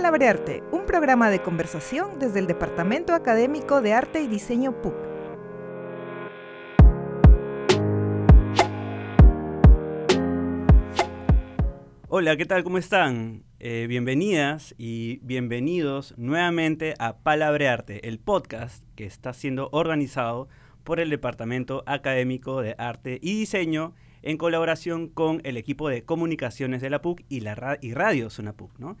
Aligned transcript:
Palabrearte, 0.00 0.62
un 0.72 0.86
programa 0.86 1.28
de 1.28 1.42
conversación 1.42 2.18
desde 2.18 2.38
el 2.38 2.46
Departamento 2.46 3.12
Académico 3.12 3.82
de 3.82 3.92
Arte 3.92 4.22
y 4.22 4.28
Diseño 4.28 4.80
PUC. 4.80 4.94
Hola, 12.08 12.38
¿qué 12.38 12.46
tal? 12.46 12.64
¿Cómo 12.64 12.78
están? 12.78 13.44
Eh, 13.58 13.84
bienvenidas 13.90 14.74
y 14.78 15.18
bienvenidos 15.18 16.14
nuevamente 16.16 16.94
a 16.98 17.18
Palabrearte, 17.18 18.08
el 18.08 18.18
podcast 18.18 18.82
que 18.96 19.04
está 19.04 19.34
siendo 19.34 19.68
organizado 19.70 20.48
por 20.82 20.98
el 20.98 21.10
Departamento 21.10 21.82
Académico 21.84 22.62
de 22.62 22.74
Arte 22.78 23.18
y 23.20 23.40
Diseño 23.40 23.92
en 24.22 24.38
colaboración 24.38 25.08
con 25.08 25.42
el 25.44 25.58
equipo 25.58 25.90
de 25.90 26.04
comunicaciones 26.04 26.80
de 26.80 26.88
la 26.88 27.02
PUC 27.02 27.20
y, 27.28 27.40
la 27.40 27.76
y 27.82 27.92
Radio 27.92 28.30
Zona 28.30 28.54
PUC, 28.54 28.78
¿no? 28.78 28.96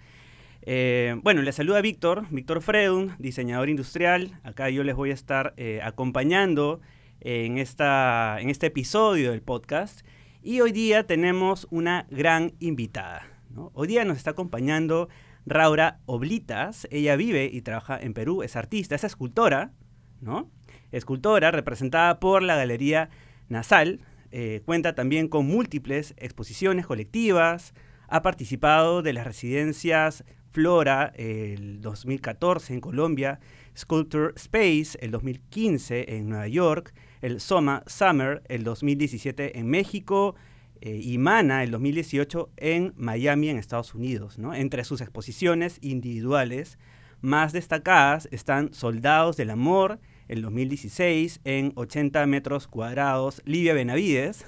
Eh, 0.72 1.16
bueno, 1.24 1.42
les 1.42 1.56
saluda 1.56 1.80
Víctor, 1.80 2.28
Víctor 2.30 2.62
Freudun, 2.62 3.16
diseñador 3.18 3.68
industrial. 3.68 4.38
Acá 4.44 4.70
yo 4.70 4.84
les 4.84 4.94
voy 4.94 5.10
a 5.10 5.14
estar 5.14 5.52
eh, 5.56 5.80
acompañando 5.82 6.80
en, 7.18 7.58
esta, 7.58 8.36
en 8.40 8.50
este 8.50 8.68
episodio 8.68 9.32
del 9.32 9.42
podcast. 9.42 10.06
Y 10.44 10.60
hoy 10.60 10.70
día 10.70 11.08
tenemos 11.08 11.66
una 11.72 12.06
gran 12.08 12.52
invitada. 12.60 13.26
Hoy 13.72 13.88
día 13.88 14.04
nos 14.04 14.16
está 14.16 14.30
acompañando 14.30 15.08
Raura 15.44 15.98
Oblitas. 16.06 16.86
Ella 16.92 17.16
vive 17.16 17.50
y 17.52 17.62
trabaja 17.62 17.98
en 18.00 18.14
Perú, 18.14 18.44
es 18.44 18.54
artista, 18.54 18.94
es 18.94 19.02
escultora, 19.02 19.72
¿no? 20.20 20.52
Escultora 20.92 21.50
representada 21.50 22.20
por 22.20 22.44
la 22.44 22.54
Galería 22.54 23.10
Nasal. 23.48 24.02
Eh, 24.30 24.62
cuenta 24.66 24.94
también 24.94 25.26
con 25.26 25.48
múltiples 25.48 26.14
exposiciones 26.16 26.86
colectivas. 26.86 27.74
Ha 28.06 28.22
participado 28.22 29.02
de 29.02 29.12
las 29.14 29.26
residencias 29.26 30.24
Flora 30.50 31.12
el 31.16 31.80
2014 31.80 32.74
en 32.74 32.80
Colombia, 32.80 33.40
Sculpture 33.76 34.32
Space 34.36 34.98
el 35.00 35.10
2015 35.10 36.16
en 36.16 36.28
Nueva 36.28 36.48
York, 36.48 36.92
el 37.22 37.40
Soma 37.40 37.82
Summer 37.86 38.42
el 38.48 38.64
2017 38.64 39.58
en 39.58 39.68
México 39.68 40.34
eh, 40.80 41.00
y 41.02 41.18
Mana 41.18 41.62
el 41.62 41.70
2018 41.70 42.50
en 42.56 42.92
Miami 42.96 43.50
en 43.50 43.58
Estados 43.58 43.94
Unidos. 43.94 44.38
Entre 44.54 44.84
sus 44.84 45.00
exposiciones 45.00 45.78
individuales 45.82 46.78
más 47.20 47.52
destacadas 47.52 48.28
están 48.32 48.72
Soldados 48.72 49.36
del 49.36 49.50
Amor 49.50 50.00
el 50.28 50.42
2016 50.42 51.40
en 51.44 51.72
80 51.74 52.24
metros 52.26 52.66
cuadrados, 52.66 53.42
Livia 53.44 53.74
Benavides, 53.74 54.46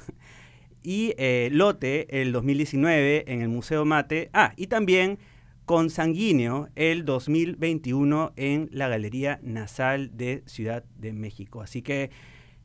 y 0.83 1.15
eh, 1.17 1.49
Lote 1.53 2.23
el 2.23 2.33
2019 2.33 3.25
en 3.27 3.43
el 3.43 3.49
Museo 3.49 3.85
Mate. 3.85 4.31
Ah, 4.33 4.53
y 4.57 4.67
también 4.67 5.19
Consanguíneo 5.65 6.69
el 6.75 7.05
2021 7.05 8.33
en 8.37 8.69
la 8.73 8.89
Galería 8.89 9.39
Nasal 9.43 10.17
de 10.17 10.43
Ciudad 10.47 10.85
de 10.97 11.13
México. 11.13 11.63
Así 11.63 11.83
que 11.83 12.11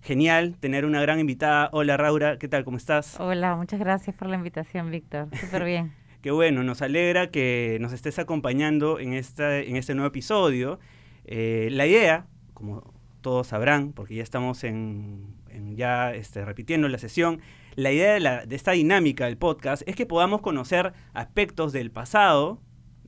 genial 0.01 0.57
tener 0.59 0.83
una 0.83 0.99
gran 1.01 1.19
invitada. 1.19 1.69
Hola 1.73 1.95
Raura, 1.95 2.39
¿qué 2.39 2.47
tal? 2.47 2.63
¿Cómo 2.63 2.77
estás? 2.77 3.19
Hola, 3.19 3.55
muchas 3.55 3.79
gracias 3.79 4.15
por 4.15 4.27
la 4.27 4.37
invitación, 4.37 4.89
Víctor. 4.89 5.27
Súper 5.39 5.63
bien. 5.63 5.93
Qué 6.21 6.31
bueno, 6.31 6.63
nos 6.63 6.81
alegra 6.81 7.29
que 7.29 7.77
nos 7.79 7.93
estés 7.93 8.17
acompañando 8.17 8.99
en, 8.99 9.13
esta, 9.13 9.59
en 9.59 9.75
este 9.75 9.93
nuevo 9.93 10.07
episodio. 10.07 10.79
Eh, 11.25 11.69
la 11.71 11.85
idea, 11.85 12.25
como 12.55 12.93
todos 13.21 13.47
sabrán, 13.47 13.93
porque 13.93 14.15
ya 14.15 14.23
estamos 14.23 14.63
en, 14.63 15.35
ya 15.75 16.13
este, 16.13 16.43
repitiendo 16.43 16.87
la 16.87 16.97
sesión, 16.97 17.41
la 17.75 17.91
idea 17.91 18.13
de, 18.13 18.19
la, 18.19 18.45
de 18.45 18.55
esta 18.55 18.71
dinámica 18.71 19.25
del 19.25 19.37
podcast 19.37 19.83
es 19.85 19.95
que 19.95 20.07
podamos 20.07 20.41
conocer 20.41 20.93
aspectos 21.13 21.73
del 21.73 21.91
pasado 21.91 22.59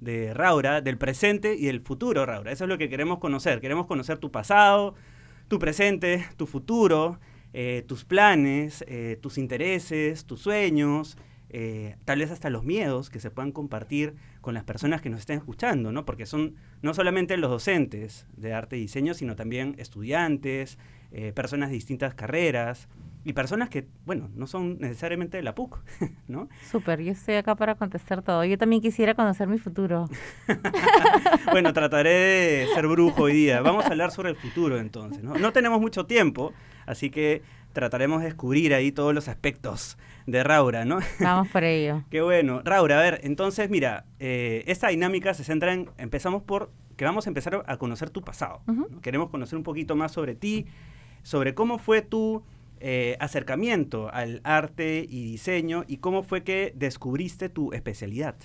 de 0.02 0.34
Raura, 0.34 0.82
del 0.82 0.98
presente 0.98 1.56
y 1.56 1.66
del 1.66 1.82
futuro, 1.82 2.26
Raura. 2.26 2.52
Eso 2.52 2.66
es 2.66 2.70
lo 2.70 2.78
que 2.78 2.90
queremos 2.90 3.20
conocer. 3.20 3.62
Queremos 3.62 3.86
conocer 3.86 4.18
tu 4.18 4.32
pasado, 4.32 4.96
tu 5.48 5.60
presente, 5.60 6.26
tu 6.38 6.48
futuro, 6.48 7.20
eh, 7.54 7.84
tus 7.88 8.06
planes, 8.06 8.86
eh, 8.88 9.18
tus 9.22 9.38
intereses, 9.38 10.26
tus 10.26 10.42
sueños, 10.42 11.18
eh, 11.50 11.96
tal 12.06 12.20
vez 12.20 12.30
hasta 12.30 12.52
los 12.52 12.64
miedos 12.64 13.10
que 13.10 13.20
se 13.20 13.32
puedan 13.32 13.52
compartir 13.52 14.14
con 14.42 14.54
las 14.54 14.64
personas 14.64 15.02
que 15.02 15.10
nos 15.10 15.22
estén 15.22 15.40
escuchando, 15.40 15.92
¿no? 15.92 16.06
Porque 16.06 16.28
son 16.28 16.56
no 16.84 16.94
solamente 16.94 17.36
los 17.38 17.50
docentes 17.50 18.28
de 18.38 18.54
arte 18.54 18.78
y 18.78 18.82
diseño, 18.82 19.16
sino 19.16 19.36
también 19.36 19.76
estudiantes, 19.80 20.78
personas 21.34 21.70
de 21.70 21.74
distintas 21.74 22.14
carreras, 22.14 22.88
y 23.26 23.34
personas 23.34 23.70
que, 23.70 23.88
bueno, 24.06 24.30
no 24.36 24.48
son 24.48 24.78
necesariamente 24.80 25.38
de 25.38 25.44
la 25.44 25.54
PUC, 25.54 25.80
¿no? 26.28 26.48
Súper, 26.70 27.02
yo 27.02 27.12
estoy 27.12 27.36
acá 27.36 27.56
para 27.56 27.76
contestar 27.76 28.22
todo. 28.22 28.46
Yo 28.46 28.58
también 28.58 28.82
quisiera 28.82 29.14
conocer 29.14 29.48
mi 29.48 29.58
futuro. 29.58 30.10
bueno, 31.52 31.74
trataré 31.74 32.10
de 32.10 32.68
ser 32.74 32.88
brujo 32.88 33.24
hoy 33.24 33.34
día. 33.34 33.62
Vamos 33.62 33.86
a 33.86 33.90
hablar 33.90 34.12
sobre 34.12 34.30
el 34.30 34.36
futuro 34.36 34.78
entonces, 34.78 35.24
¿no? 35.24 35.36
No 35.36 35.52
tenemos 35.52 35.82
mucho 35.82 36.06
tiempo, 36.06 36.54
así 36.86 37.10
que 37.10 37.42
trataremos 37.74 38.22
de 38.22 38.28
descubrir 38.28 38.74
ahí 38.74 38.92
todos 38.92 39.14
los 39.14 39.28
aspectos 39.28 39.98
de 40.26 40.44
Raura, 40.44 40.86
¿no? 40.86 41.00
Vamos 41.20 41.50
por 41.50 41.64
ello. 41.64 42.04
Qué 42.10 42.22
bueno. 42.22 42.62
Raura, 42.64 43.00
a 43.00 43.02
ver, 43.02 43.20
entonces, 43.24 43.70
mira, 43.70 44.06
eh, 44.20 44.64
esta 44.68 44.88
dinámica 44.90 45.34
se 45.34 45.44
centra 45.44 45.74
en, 45.74 45.90
empezamos 45.98 46.42
por, 46.42 46.72
que 46.96 47.06
vamos 47.06 47.28
a 47.28 47.30
empezar 47.30 47.64
a 47.66 47.78
conocer 47.78 48.10
tu 48.10 48.22
pasado. 48.22 48.62
Queremos 49.02 49.30
conocer 49.30 49.58
un 49.58 49.64
poquito 49.64 49.96
más 49.96 50.12
sobre 50.12 50.36
ti, 50.36 50.66
sobre 51.24 51.54
cómo 51.54 51.78
fue 51.78 52.02
tu 52.02 52.44
eh, 52.80 53.18
acercamiento 53.20 54.10
al 54.14 54.42
arte 54.44 55.06
y 55.08 55.24
diseño 55.24 55.84
y 55.88 55.98
cómo 55.98 56.24
fue 56.24 56.44
que 56.44 56.74
descubriste 56.76 57.50
tu 57.50 57.74
especialidad. 57.74 58.36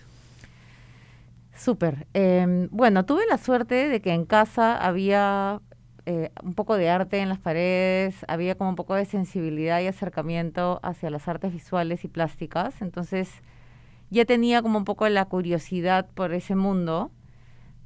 Súper. 1.57 2.07
Em, 2.15 2.69
bueno, 2.71 3.05
tuve 3.05 3.27
la 3.29 3.39
suerte 3.39 3.89
de 3.89 4.01
que 4.01 4.13
en 4.13 4.25
casa 4.25 4.77
había 4.77 5.61
eh, 6.07 6.31
un 6.43 6.55
poco 6.55 6.77
de 6.77 6.91
arte 6.91 7.19
en 7.19 7.29
las 7.29 7.39
paredes, 7.39 8.17
había 8.29 8.57
como 8.57 8.71
un 8.71 8.77
poco 8.77 8.95
de 8.95 9.05
sensibilidad 9.05 9.81
y 9.81 9.87
acercamiento 9.87 10.81
hacia 10.83 11.11
las 11.11 11.29
artes 11.29 11.53
visuales 11.53 12.05
y 12.05 12.09
plásticas, 12.09 12.83
entonces 12.83 13.31
ya 14.11 14.25
tenía 14.25 14.61
como 14.63 14.79
un 14.79 14.85
poco 14.85 15.09
la 15.09 15.25
curiosidad 15.25 16.07
por 16.15 16.35
ese 16.35 16.57
mundo, 16.57 17.11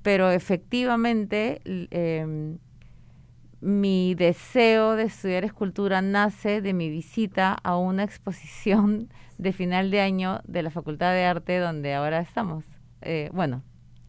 pero 0.03 0.31
efectivamente 0.31 1.61
em, 1.65 2.59
mi 3.61 4.15
deseo 4.15 4.95
de 4.95 5.05
estudiar 5.05 5.45
escultura 5.45 6.01
nace 6.01 6.61
de 6.61 6.73
mi 6.73 6.89
visita 6.91 7.57
a 7.63 7.77
una 7.77 8.05
exposición 8.05 9.09
de 9.37 9.53
final 9.53 9.91
de 9.91 10.01
año 10.01 10.41
de 10.45 10.63
la 10.63 10.71
Facultad 10.71 11.13
de 11.13 11.25
Arte 11.25 11.59
donde 11.59 11.95
ahora 11.95 12.21
estamos. 12.21 12.65
Eh, 13.01 13.31
bueno, 13.33 13.63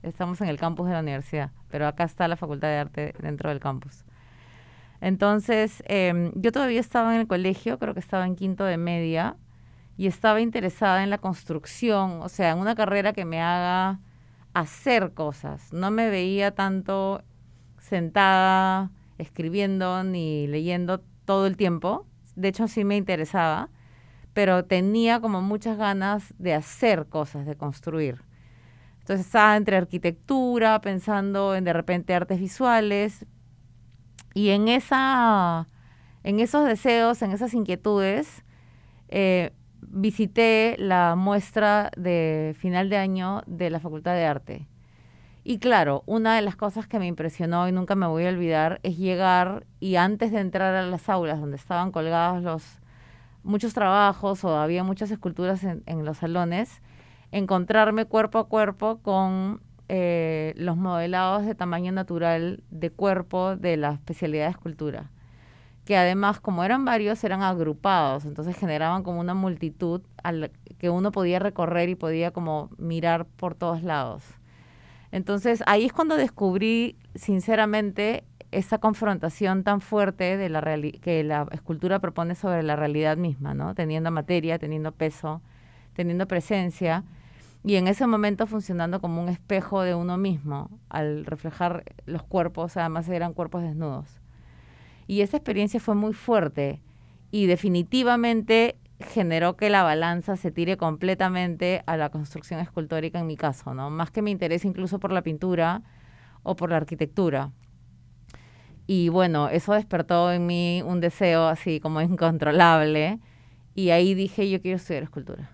estamos 0.04 0.42
en 0.42 0.50
el 0.50 0.60
campus 0.60 0.88
de 0.88 0.94
la 0.94 1.00
universidad, 1.00 1.52
pero 1.70 1.88
acá 1.88 2.04
está 2.04 2.28
la 2.28 2.36
Facultad 2.36 2.68
de 2.68 2.78
Arte 2.78 3.14
dentro 3.20 3.50
del 3.50 3.60
campus. 3.60 4.06
Entonces, 5.02 5.82
em, 5.88 6.32
yo 6.36 6.52
todavía 6.52 6.80
estaba 6.80 7.14
en 7.16 7.22
el 7.22 7.28
colegio, 7.28 7.80
creo 7.80 7.94
que 7.94 8.00
estaba 8.00 8.26
en 8.26 8.36
quinto 8.36 8.66
de 8.66 8.78
media, 8.78 9.38
y 9.98 10.08
estaba 10.08 10.42
interesada 10.42 11.04
en 11.04 11.10
la 11.10 11.18
construcción, 11.18 12.22
o 12.22 12.30
sea, 12.30 12.52
en 12.52 12.60
una 12.60 12.76
carrera 12.76 13.14
que 13.14 13.26
me 13.26 13.42
haga 13.42 14.00
hacer 14.54 15.14
cosas. 15.14 15.74
No 15.74 15.92
me 15.92 16.10
veía 16.10 16.52
tanto 16.52 17.22
sentada 17.80 18.92
escribiendo 19.20 20.04
ni 20.04 20.48
leyendo 20.48 21.02
todo 21.26 21.46
el 21.46 21.58
tiempo. 21.58 22.08
De 22.36 22.48
hecho, 22.48 22.68
sí 22.68 22.84
me 22.84 22.98
interesaba, 22.98 23.70
pero 24.34 24.66
tenía 24.66 25.20
como 25.20 25.42
muchas 25.42 25.78
ganas 25.78 26.34
de 26.40 26.56
hacer 26.56 27.06
cosas, 27.08 27.46
de 27.46 27.56
construir. 27.56 28.24
Entonces 29.00 29.26
estaba 29.26 29.58
entre 29.58 29.78
arquitectura, 29.78 30.82
pensando 30.82 31.56
en 31.56 31.66
de 31.66 31.74
repente 31.74 32.16
artes 32.16 32.40
visuales, 32.40 33.26
y 34.34 34.50
en, 34.50 34.68
esa, 34.68 35.68
en 36.24 36.40
esos 36.40 36.66
deseos, 36.66 37.22
en 37.22 37.32
esas 37.32 37.54
inquietudes, 37.54 38.46
eh, 39.10 39.52
visité 39.82 40.76
la 40.78 41.16
muestra 41.16 41.92
de 41.98 42.56
final 42.58 42.90
de 42.90 42.98
año 42.98 43.42
de 43.48 43.70
la 43.70 43.80
Facultad 43.80 44.14
de 44.14 44.26
Arte 44.26 44.69
y 45.50 45.58
claro, 45.58 46.04
una 46.06 46.36
de 46.36 46.44
las 46.44 46.56
cosas 46.56 46.86
que 46.86 47.00
me 47.00 47.08
impresionó 47.08 47.68
y 47.68 47.72
nunca 47.72 47.96
me 47.96 48.06
voy 48.06 48.24
a 48.28 48.30
olvidar 48.30 48.80
es 48.84 49.00
llegar 49.00 49.66
y 49.80 49.96
antes 49.96 50.32
de 50.32 50.42
entrar 50.42 50.76
a 50.76 50.86
las 50.86 51.10
aulas 51.10 51.40
donde 51.40 51.58
estaban 51.58 51.92
colgados 51.92 52.44
los 52.44 52.64
muchos 53.42 53.74
trabajos 53.74 54.44
o 54.44 54.56
había 54.56 54.84
muchas 54.84 55.10
esculturas 55.10 55.64
en, 55.64 56.06
los 56.06 56.18
salones, 56.18 56.84
encontrarme 57.32 58.06
cuerpo 58.06 58.38
a 58.38 58.48
cuerpo 58.48 59.00
con 59.02 59.60
eh, 59.88 60.54
los 60.56 60.78
modelados 60.78 61.48
de 61.48 61.56
tamaño 61.56 61.92
natural 61.92 62.62
de 62.70 62.92
cuerpo 62.92 63.56
de 63.56 63.76
la 63.76 63.94
especialidad 63.94 64.46
de 64.46 64.52
escultura, 64.52 65.10
que 65.84 65.98
además 65.98 66.40
como 66.40 66.64
eran 66.64 66.86
varios 66.86 67.24
eran 67.24 67.42
agrupados, 67.42 68.26
entonces 68.26 68.56
generaban 68.56 69.02
como 69.02 69.20
una 69.20 69.34
multitud 69.34 70.02
al 70.22 70.52
que 70.78 70.92
uno 70.92 71.12
podía 71.12 71.40
recorrer 71.40 71.90
y 71.90 71.96
podía 71.96 72.30
como 72.30 72.70
mirar 72.78 73.26
por 73.26 73.56
todos 73.56 73.82
lados. 73.82 74.39
Entonces 75.12 75.64
ahí 75.66 75.86
es 75.86 75.94
cuando 75.94 76.16
descubrí, 76.16 76.96
sinceramente, 77.16 78.24
esa 78.52 78.80
confrontación 78.80 79.64
tan 79.64 79.80
fuerte 79.82 80.38
de 80.38 80.50
la 80.50 80.62
que 81.02 81.24
la 81.24 81.48
escultura 81.52 82.00
propone 82.00 82.36
sobre 82.36 82.64
la 82.64 82.76
realidad 82.76 83.18
misma, 83.18 83.54
¿no? 83.54 83.76
Teniendo 83.76 84.12
materia, 84.12 84.58
teniendo 84.58 84.92
peso, 84.92 85.42
teniendo 85.94 86.28
presencia. 86.28 87.04
y 87.64 87.76
en 87.76 87.88
ese 87.90 88.08
momento 88.08 88.48
funcionando 88.48 89.02
como 89.02 89.22
un 89.22 89.28
espejo 89.28 89.82
de 89.82 89.94
uno 89.94 90.18
mismo, 90.18 90.70
al 90.88 91.26
reflejar 91.26 91.84
los 92.06 92.24
cuerpos, 92.24 92.78
además 92.78 93.10
eran 93.10 93.34
cuerpos 93.34 93.64
desnudos. 93.64 94.08
Y 95.08 95.22
esa 95.22 95.38
experiencia 95.38 95.80
fue 95.80 95.96
muy 95.96 96.14
fuerte 96.14 96.82
y 97.32 97.48
definitivamente 97.48 98.78
generó 99.00 99.56
que 99.56 99.70
la 99.70 99.84
balanza 99.84 100.36
se 100.36 100.52
tire 100.52 100.78
completamente 100.78 101.84
a 101.86 101.98
la 101.98 102.10
construcción 102.10 102.60
escultórica 102.60 103.20
en 103.20 103.28
mi 103.28 103.38
caso, 103.38 103.74
¿no? 103.74 103.90
Más 103.90 104.12
que 104.12 104.22
mi 104.22 104.32
interés 104.32 104.66
incluso 104.66 105.00
por 105.00 105.12
la 105.12 105.22
pintura 105.22 105.82
o 106.44 106.56
por 106.56 106.70
la 106.70 106.78
arquitectura. 106.78 107.52
Y 108.88 109.10
bueno, 109.10 109.50
eso 109.50 109.74
despertó 109.74 110.32
en 110.32 110.48
mí 110.48 110.82
un 110.86 111.00
deseo 111.00 111.48
así 111.48 111.80
como 111.80 112.02
incontrolable 112.02 113.20
y 113.76 113.92
ahí 113.92 114.14
dije, 114.14 114.50
yo 114.50 114.62
quiero 114.62 114.78
estudiar 114.78 115.04
escultura. 115.04 115.52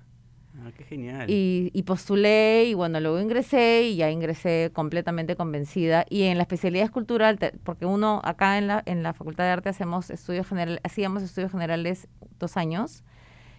Ah, 0.66 0.72
qué 0.76 0.84
genial. 0.84 1.30
Y, 1.30 1.70
y, 1.74 1.84
postulé 1.84 2.66
y 2.66 2.74
bueno, 2.74 3.00
luego 3.00 3.20
ingresé 3.20 3.84
y 3.84 3.98
ya 3.98 4.10
ingresé 4.10 4.72
completamente 4.74 5.36
convencida. 5.36 6.06
Y 6.10 6.24
en 6.24 6.38
la 6.38 6.44
especialidad 6.44 6.84
de 6.84 6.86
escultura, 6.86 7.36
porque 7.64 7.86
uno 7.86 8.22
acá 8.24 8.58
en 8.58 8.68
la, 8.68 8.82
en 8.88 9.04
la 9.04 9.14
Facultad 9.14 9.44
de 9.44 9.52
Arte 9.52 9.70
hacemos 9.70 10.10
estudios 10.10 10.48
general, 10.48 10.80
hacíamos 10.84 11.22
estudios 11.22 11.52
generales 11.52 12.08
dos 12.40 12.58
años. 12.58 13.04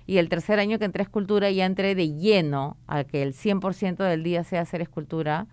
Y 0.06 0.18
el 0.18 0.28
tercer 0.28 0.60
año 0.60 0.78
que 0.78 0.84
entré 0.84 1.02
a 1.02 1.04
escultura 1.04 1.50
ya 1.50 1.66
entré 1.66 1.94
de 1.94 2.14
lleno 2.14 2.76
a 2.86 3.04
que 3.04 3.22
el 3.22 3.34
100% 3.34 3.96
del 4.04 4.22
día 4.22 4.44
sea 4.44 4.62
hacer 4.62 4.80
escultura. 4.80 5.46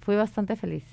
Fui 0.00 0.16
bastante 0.16 0.56
feliz. 0.56 0.84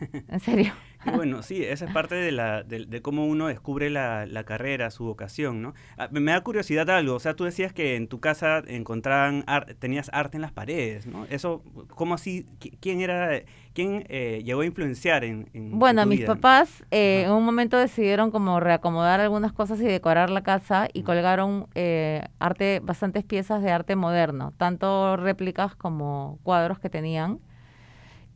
En 0.28 0.40
serio. 0.40 0.72
Bueno, 1.14 1.42
sí, 1.42 1.62
esa 1.64 1.86
es 1.86 1.92
parte 1.92 2.14
de, 2.14 2.32
la, 2.32 2.62
de, 2.62 3.02
cómo 3.02 3.26
uno 3.26 3.48
descubre 3.48 3.90
la, 3.90 4.26
la, 4.26 4.44
carrera, 4.44 4.90
su 4.90 5.04
vocación, 5.04 5.62
¿no? 5.62 5.74
Ah, 5.96 6.08
me 6.10 6.32
da 6.32 6.40
curiosidad 6.42 6.88
algo, 6.90 7.14
o 7.14 7.20
sea, 7.20 7.34
tú 7.34 7.44
decías 7.44 7.72
que 7.72 7.96
en 7.96 8.08
tu 8.08 8.20
casa 8.20 8.62
encontraban, 8.66 9.44
tenías 9.78 10.10
arte 10.12 10.36
en 10.36 10.42
las 10.42 10.52
paredes, 10.52 11.06
¿no? 11.06 11.26
Eso, 11.26 11.62
¿cómo 11.88 12.14
así? 12.14 12.46
¿Quién 12.80 13.00
era, 13.00 13.42
quién 13.74 14.04
eh, 14.08 14.42
llegó 14.44 14.60
a 14.60 14.66
influenciar 14.66 15.24
en, 15.24 15.48
en 15.52 15.78
Bueno, 15.78 16.06
mis 16.06 16.24
papás 16.24 16.84
eh, 16.90 17.24
en 17.26 17.32
un 17.32 17.44
momento 17.44 17.78
decidieron 17.78 18.30
como 18.30 18.60
reacomodar 18.60 19.20
algunas 19.20 19.52
cosas 19.52 19.80
y 19.80 19.84
decorar 19.84 20.30
la 20.30 20.42
casa 20.42 20.88
y 20.92 21.02
colgaron 21.02 21.68
eh, 21.74 22.24
arte, 22.38 22.80
bastantes 22.82 23.24
piezas 23.24 23.62
de 23.62 23.70
arte 23.70 23.96
moderno, 23.96 24.52
tanto 24.56 25.16
réplicas 25.16 25.74
como 25.74 26.38
cuadros 26.42 26.78
que 26.78 26.90
tenían 26.90 27.40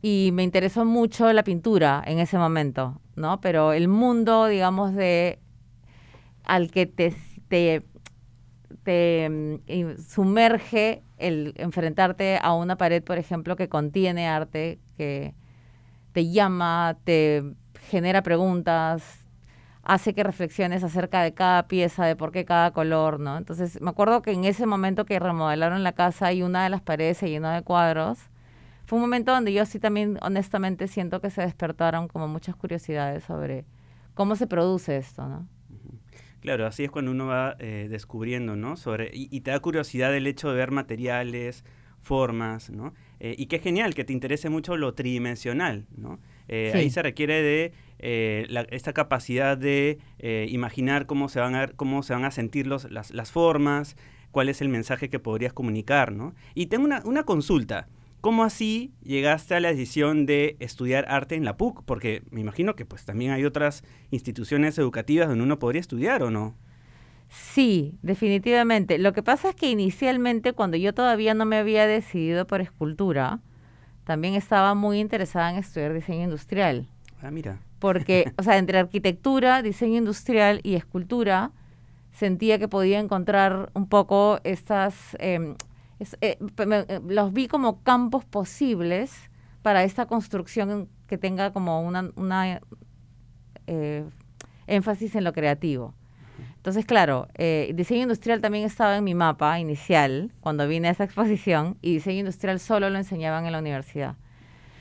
y 0.01 0.29
me 0.33 0.43
interesó 0.43 0.85
mucho 0.85 1.31
la 1.33 1.43
pintura 1.43 2.03
en 2.05 2.19
ese 2.19 2.37
momento, 2.37 3.01
¿no? 3.15 3.41
Pero 3.41 3.73
el 3.73 3.87
mundo, 3.87 4.45
digamos, 4.47 4.93
de 4.93 5.39
al 6.43 6.71
que 6.71 6.85
te, 6.85 7.13
te, 7.47 7.83
te 8.83 9.29
mm, 9.29 10.01
sumerge 10.01 11.03
el 11.17 11.53
enfrentarte 11.57 12.39
a 12.41 12.53
una 12.53 12.77
pared, 12.77 13.03
por 13.03 13.17
ejemplo, 13.17 13.55
que 13.55 13.69
contiene 13.69 14.27
arte, 14.27 14.79
que 14.97 15.33
te 16.13 16.29
llama, 16.29 16.97
te 17.03 17.43
genera 17.89 18.21
preguntas, 18.21 19.27
hace 19.83 20.13
que 20.13 20.23
reflexiones 20.23 20.83
acerca 20.83 21.21
de 21.21 21.33
cada 21.33 21.67
pieza, 21.67 22.05
de 22.05 22.15
por 22.15 22.31
qué 22.31 22.45
cada 22.45 22.71
color, 22.71 23.19
¿no? 23.19 23.37
Entonces, 23.37 23.81
me 23.81 23.89
acuerdo 23.89 24.21
que 24.21 24.31
en 24.31 24.43
ese 24.43 24.65
momento 24.65 25.05
que 25.05 25.19
remodelaron 25.19 25.83
la 25.83 25.93
casa 25.93 26.33
y 26.33 26.43
una 26.43 26.63
de 26.63 26.69
las 26.69 26.81
paredes 26.81 27.17
se 27.17 27.29
llenó 27.29 27.49
de 27.49 27.61
cuadros, 27.61 28.19
fue 28.87 28.95
un 28.95 29.01
momento 29.01 29.33
donde 29.33 29.51
yo 29.51 29.65
sí 29.65 29.79
también 29.79 30.17
honestamente 30.21 30.87
siento 30.87 31.19
que 31.19 31.29
se 31.29 31.41
despertaron 31.41 32.07
como 32.07 32.29
muchas 32.29 32.55
curiosidades 32.55 33.25
sobre 33.25 33.65
cómo 34.13 34.37
se 34.37 34.47
produce 34.47 34.95
esto, 34.95 35.27
¿no? 35.27 35.45
Claro, 36.39 36.65
así 36.65 36.85
es 36.85 36.89
cuando 36.89 37.11
uno 37.11 37.25
va 37.25 37.57
eh, 37.59 37.87
descubriendo, 37.89 38.55
¿no? 38.55 38.77
Sobre, 38.77 39.11
y, 39.11 39.41
te 39.41 39.51
da 39.51 39.59
curiosidad 39.59 40.15
el 40.15 40.25
hecho 40.25 40.49
de 40.49 40.55
ver 40.55 40.71
materiales, 40.71 41.65
formas, 42.01 42.69
¿no? 42.69 42.93
Eh, 43.19 43.35
y 43.37 43.47
qué 43.47 43.59
genial 43.59 43.93
que 43.93 44.05
te 44.05 44.13
interese 44.13 44.47
mucho 44.47 44.77
lo 44.77 44.93
tridimensional, 44.93 45.85
¿no? 45.97 46.21
Eh, 46.47 46.71
ahí 46.73 46.89
se 46.89 47.01
requiere 47.01 47.41
de 47.41 47.73
esta 48.71 48.93
capacidad 48.93 49.57
de 49.57 49.99
imaginar 50.47 51.07
cómo 51.07 51.27
se 51.27 51.41
van 51.41 51.55
a, 51.55 51.67
cómo 51.67 52.03
se 52.03 52.13
van 52.13 52.23
a 52.23 52.31
sentir 52.31 52.67
los, 52.67 52.89
las, 52.89 53.11
las, 53.11 53.33
formas, 53.33 53.97
cuál 54.31 54.47
es 54.47 54.61
el 54.61 54.69
mensaje 54.69 55.09
que 55.09 55.19
podrías 55.19 55.51
comunicar, 55.51 56.13
¿no? 56.13 56.33
Y 56.55 56.67
tengo 56.67 56.85
una, 56.85 57.01
una 57.03 57.23
consulta. 57.23 57.89
¿Cómo 58.21 58.43
así 58.43 58.93
llegaste 59.03 59.55
a 59.55 59.59
la 59.59 59.69
decisión 59.69 60.25
de 60.25 60.57
estudiar 60.59 61.05
arte 61.07 61.35
en 61.35 61.45
la 61.45 61.55
PUC? 61.55 61.83
Porque 61.83 62.23
me 62.31 62.41
imagino 62.41 62.75
que 62.75 62.85
pues 62.85 63.05
también 63.05 63.31
hay 63.31 63.45
otras 63.45 63.83
instituciones 64.09 64.77
educativas 64.77 65.27
donde 65.27 65.43
uno 65.43 65.59
podría 65.59 65.81
estudiar, 65.81 66.23
¿o 66.23 66.31
no? 66.31 66.55
Sí, 67.29 67.97
definitivamente. 68.01 68.97
Lo 68.97 69.13
que 69.13 69.21
pasa 69.21 69.49
es 69.49 69.55
que 69.55 69.69
inicialmente, 69.69 70.53
cuando 70.53 70.77
yo 70.77 70.93
todavía 70.93 71.33
no 71.33 71.45
me 71.45 71.57
había 71.57 71.85
decidido 71.85 72.47
por 72.47 72.61
escultura, 72.61 73.41
también 74.03 74.33
estaba 74.33 74.73
muy 74.73 74.99
interesada 74.99 75.51
en 75.51 75.57
estudiar 75.57 75.93
diseño 75.93 76.23
industrial. 76.23 76.87
Ah, 77.21 77.29
mira. 77.29 77.59
Porque, 77.79 78.31
o 78.37 78.43
sea, 78.43 78.57
entre 78.57 78.79
arquitectura, 78.79 79.61
diseño 79.61 79.97
industrial 79.97 80.61
y 80.63 80.75
escultura, 80.75 81.51
sentía 82.11 82.57
que 82.57 82.67
podía 82.67 82.99
encontrar 82.99 83.69
un 83.73 83.87
poco 83.87 84.39
estas 84.43 85.15
eh, 85.99 86.37
eh, 86.39 86.99
los 87.07 87.33
vi 87.33 87.47
como 87.47 87.81
campos 87.81 88.23
posibles 88.25 89.29
para 89.61 89.83
esta 89.83 90.05
construcción 90.05 90.89
que 91.07 91.17
tenga 91.17 91.51
como 91.51 91.81
una, 91.81 92.11
una 92.15 92.61
eh, 93.65 94.03
énfasis 94.67 95.15
en 95.15 95.23
lo 95.23 95.33
creativo. 95.33 95.93
Entonces, 96.57 96.85
claro, 96.85 97.27
diseño 97.73 98.03
industrial 98.03 98.41
también 98.41 98.65
estaba 98.65 98.97
en 98.97 99.03
mi 99.03 99.15
mapa 99.15 99.57
inicial 99.57 100.33
cuando 100.41 100.67
vine 100.67 100.89
a 100.89 100.91
esa 100.91 101.05
exposición 101.05 101.77
y 101.81 101.93
diseño 101.93 102.19
industrial 102.19 102.59
solo 102.59 102.89
lo 102.89 102.97
enseñaban 102.97 103.45
en 103.45 103.53
la 103.53 103.59
universidad. 103.59 104.17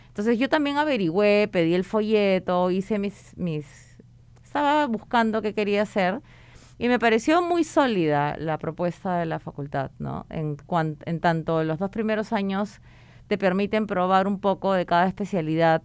Entonces 0.09 0.39
yo 0.39 0.49
también 0.49 0.79
averigüé, 0.79 1.47
pedí 1.47 1.75
el 1.75 1.85
folleto, 1.85 2.73
hice 2.73 2.99
mis, 2.99 3.37
mis, 3.37 3.97
estaba 4.43 4.87
buscando 4.87 5.43
qué 5.43 5.55
quería 5.55 5.83
hacer 5.83 6.23
y 6.79 6.89
me 6.89 6.99
pareció 6.99 7.43
muy 7.43 7.65
sólida 7.65 8.37
la 8.39 8.59
propuesta 8.59 9.19
de 9.19 9.27
la 9.27 9.39
facultad, 9.39 9.91
¿no? 9.99 10.27
En, 10.29 10.57
en 11.07 11.21
tanto 11.21 11.65
los 11.65 11.79
dos 11.79 11.91
primeros 11.91 12.33
años 12.33 12.81
te 13.29 13.39
permiten 13.39 13.87
probar 13.87 14.27
un 14.29 14.41
poco 14.41 14.73
de 14.73 14.87
cada 14.87 15.07
especialidad 15.07 15.83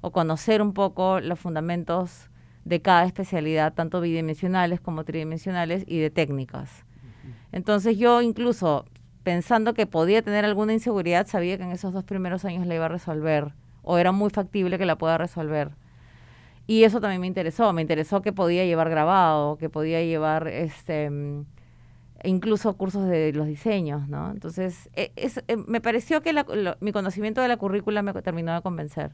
o 0.00 0.12
conocer 0.12 0.60
un 0.60 0.74
poco 0.74 1.20
los 1.20 1.38
fundamentos 1.38 2.28
de 2.64 2.80
cada 2.80 3.04
especialidad, 3.04 3.74
tanto 3.74 4.00
bidimensionales 4.00 4.80
como 4.80 5.04
tridimensionales 5.04 5.84
y 5.86 5.98
de 5.98 6.10
técnicas. 6.10 6.84
Entonces 7.52 7.96
yo 7.96 8.20
incluso 8.20 8.84
pensando 9.22 9.72
que 9.74 9.86
podía 9.86 10.22
tener 10.22 10.44
alguna 10.44 10.74
inseguridad, 10.74 11.26
sabía 11.26 11.56
que 11.56 11.64
en 11.64 11.72
esos 11.72 11.92
dos 11.92 12.04
primeros 12.04 12.44
años 12.44 12.66
la 12.66 12.74
iba 12.74 12.84
a 12.84 12.88
resolver 12.88 13.54
o 13.82 13.98
era 13.98 14.12
muy 14.12 14.30
factible 14.30 14.78
que 14.78 14.86
la 14.86 14.96
pueda 14.98 15.18
resolver. 15.18 15.70
Y 16.66 16.84
eso 16.84 17.00
también 17.00 17.20
me 17.20 17.26
interesó, 17.26 17.72
me 17.72 17.82
interesó 17.82 18.22
que 18.22 18.32
podía 18.32 18.64
llevar 18.64 18.88
grabado, 18.88 19.58
que 19.58 19.68
podía 19.68 20.02
llevar 20.02 20.48
este 20.48 21.10
incluso 22.24 22.74
cursos 22.76 23.06
de 23.06 23.32
los 23.32 23.46
diseños, 23.46 24.08
¿no? 24.08 24.30
Entonces, 24.30 24.88
e, 24.94 25.12
es, 25.16 25.42
eh, 25.46 25.56
me 25.56 25.80
pareció 25.80 26.22
que 26.22 26.32
mi 26.80 26.92
conocimiento 26.92 27.42
de 27.42 27.48
la 27.48 27.56
currícula 27.58 28.02
me 28.02 28.12
terminó 28.14 28.54
de 28.54 28.62
convencer. 28.62 29.12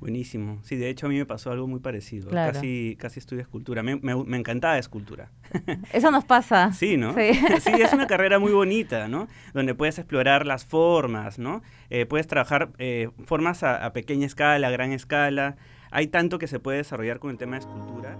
Buenísimo. 0.00 0.60
Sí, 0.62 0.76
de 0.76 0.88
hecho 0.88 1.04
a 1.04 1.08
mí 1.10 1.18
me 1.18 1.26
pasó 1.26 1.52
algo 1.52 1.66
muy 1.66 1.80
parecido. 1.80 2.30
Casi, 2.30 2.96
casi 2.98 3.18
estudié 3.18 3.42
escultura. 3.42 3.82
Me, 3.82 3.96
me, 3.96 4.36
encantaba 4.38 4.78
escultura. 4.78 5.30
Eso 5.92 6.10
nos 6.10 6.24
pasa. 6.24 6.72
Sí, 6.72 6.96
¿no? 6.96 7.12
Sí. 7.14 7.34
sí. 7.60 7.70
es 7.74 7.92
una 7.92 8.06
carrera 8.06 8.38
muy 8.38 8.52
bonita, 8.52 9.08
¿no? 9.08 9.28
Donde 9.52 9.74
puedes 9.74 9.98
explorar 9.98 10.46
las 10.46 10.64
formas, 10.64 11.38
¿no? 11.38 11.60
Eh, 11.90 12.06
puedes 12.06 12.26
trabajar 12.26 12.70
eh, 12.78 13.10
formas 13.26 13.62
a, 13.62 13.84
a, 13.84 13.92
pequeña 13.92 14.24
escala, 14.24 14.68
a 14.68 14.70
gran 14.70 14.92
escala 14.92 15.58
hay 15.90 16.06
tanto 16.06 16.38
que 16.38 16.46
se 16.46 16.60
puede 16.60 16.78
desarrollar 16.78 17.18
con 17.18 17.30
el 17.30 17.38
tema 17.38 17.56
de 17.56 17.60
escultura. 17.60 18.16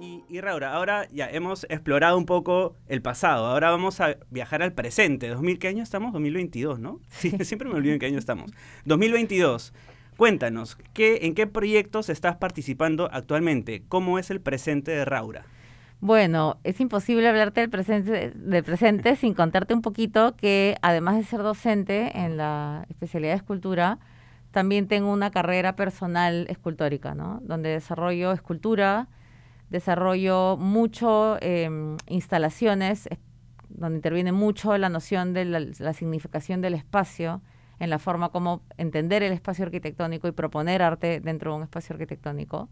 Y, 0.00 0.40
Raura, 0.40 0.72
ahora 0.72 1.08
ya 1.12 1.30
hemos 1.30 1.64
explorado 1.70 2.18
un 2.18 2.26
poco 2.26 2.74
el 2.88 3.00
pasado, 3.02 3.46
ahora 3.46 3.70
vamos 3.70 4.00
a 4.00 4.16
viajar 4.30 4.62
al 4.62 4.72
presente. 4.72 5.32
¿2000 5.32 5.58
qué 5.58 5.68
año 5.68 5.82
estamos? 5.84 6.12
2022, 6.12 6.80
¿no? 6.80 7.00
Siempre 7.08 7.68
me 7.68 7.76
olvido 7.76 7.94
en 7.94 8.00
qué 8.00 8.06
año 8.06 8.18
estamos. 8.18 8.50
2022. 8.84 9.72
Cuéntanos, 10.16 10.76
¿qué, 10.92 11.20
¿en 11.22 11.34
qué 11.34 11.46
proyectos 11.46 12.08
estás 12.08 12.36
participando 12.36 13.08
actualmente? 13.12 13.84
¿Cómo 13.88 14.18
es 14.18 14.30
el 14.30 14.40
presente 14.40 14.90
de 14.90 15.04
Raura? 15.04 15.44
Bueno, 16.04 16.58
es 16.64 16.80
imposible 16.80 17.26
hablarte 17.30 17.62
del 17.62 17.70
presente, 17.70 18.30
del 18.36 18.62
presente 18.62 19.16
sin 19.16 19.32
contarte 19.32 19.72
un 19.72 19.80
poquito 19.80 20.36
que 20.36 20.76
además 20.82 21.16
de 21.16 21.24
ser 21.24 21.42
docente 21.42 22.18
en 22.18 22.36
la 22.36 22.84
especialidad 22.90 23.32
de 23.32 23.36
escultura, 23.38 23.98
también 24.50 24.86
tengo 24.86 25.10
una 25.10 25.30
carrera 25.30 25.76
personal 25.76 26.44
escultórica, 26.50 27.14
¿no? 27.14 27.40
Donde 27.42 27.70
desarrollo 27.70 28.32
escultura, 28.32 29.08
desarrollo 29.70 30.58
mucho 30.58 31.38
em, 31.40 31.96
instalaciones, 32.06 33.08
donde 33.70 33.96
interviene 33.96 34.32
mucho 34.32 34.76
la 34.76 34.90
noción 34.90 35.32
de 35.32 35.46
la, 35.46 35.92
significación 35.94 36.60
del 36.60 36.74
espacio, 36.74 37.40
en 37.78 37.88
la 37.88 37.98
forma 37.98 38.28
como 38.28 38.60
entender 38.76 39.22
el 39.22 39.32
espacio 39.32 39.64
arquitectónico 39.64 40.28
y 40.28 40.32
proponer 40.32 40.82
arte 40.82 41.20
dentro 41.20 41.52
de 41.52 41.56
un 41.56 41.62
espacio 41.62 41.94
arquitectónico 41.94 42.68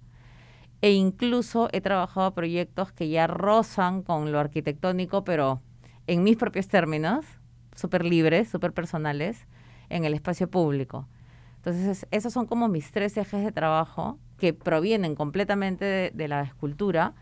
e 0.82 0.92
incluso 0.92 1.68
he 1.72 1.80
trabajado 1.80 2.34
proyectos 2.34 2.92
que 2.92 3.08
ya 3.08 3.28
rozan 3.28 4.02
con 4.02 4.32
lo 4.32 4.40
arquitectónico, 4.40 5.24
pero 5.24 5.62
en 6.08 6.24
mis 6.24 6.36
propios 6.36 6.66
términos, 6.66 7.24
súper 7.74 8.04
libres, 8.04 8.50
súper 8.50 8.72
personales, 8.72 9.46
en 9.88 10.04
el 10.04 10.12
espacio 10.12 10.50
público. 10.50 11.06
Entonces, 11.56 12.06
esos 12.10 12.32
son 12.32 12.46
como 12.46 12.66
mis 12.66 12.90
tres 12.90 13.16
ejes 13.16 13.44
de 13.44 13.52
trabajo 13.52 14.18
que 14.38 14.52
provienen 14.52 15.14
completamente 15.14 16.10
de, 16.12 16.28
la 16.28 16.42
escultura, 16.42 17.14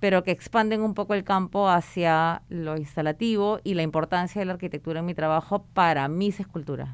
pero 0.00 0.22
que 0.24 0.30
expanden 0.30 0.80
un 0.80 0.94
poco 0.94 1.12
el 1.12 1.24
campo 1.24 1.68
hacia 1.68 2.40
lo 2.48 2.78
instalativo 2.78 3.60
y 3.64 3.74
la 3.74 3.82
importancia 3.82 4.40
de 4.40 4.46
la 4.46 4.54
arquitectura 4.54 5.00
en 5.00 5.06
mi 5.06 5.14
trabajo 5.14 5.66
para 5.74 6.08
mis 6.08 6.40
esculturas. 6.40 6.88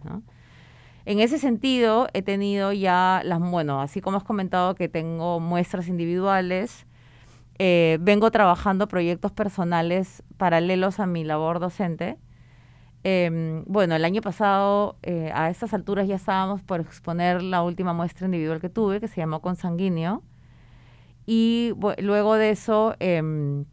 En 1.05 1.21
ese 1.21 1.39
sentido, 1.39 2.09
he 2.13 2.23
tenido 2.23 2.73
ya 2.73 3.23
las, 3.25 3.41
bueno, 3.41 3.81
así 3.81 4.01
como 4.01 4.19
has 4.19 4.25
comentado 4.25 4.75
que 4.75 4.89
tengo 4.89 5.41
muestras 5.41 5.89
individuales, 5.89 6.87
eh, 7.59 7.99
vengo 8.01 8.31
trabajando 8.31 8.89
proyectos 8.89 9.33
personales 9.33 10.23
paralelos 10.37 11.01
a 11.01 11.07
mi 11.07 11.25
labor 11.25 11.61
docente. 11.61 12.19
Em, 13.03 13.65
bueno, 13.67 13.95
el 13.95 14.05
año 14.05 14.21
pasado, 14.21 14.97
eh, 15.03 15.31
a 15.35 15.49
estas 15.51 15.73
alturas 15.73 16.07
ya 16.07 16.17
estábamos 16.17 16.63
por 16.63 16.81
exponer 16.81 17.43
la 17.43 17.63
última 17.63 17.93
muestra 17.95 18.27
individual 18.27 18.61
que 18.61 18.69
tuve, 18.69 19.01
que 19.01 19.09
se 19.09 19.21
llamó 19.21 19.41
Consanguíneo. 19.41 20.23
Y 21.27 21.73
luego 21.99 22.35
de 22.35 22.51
eso, 22.51 22.95
em, 22.99 23.65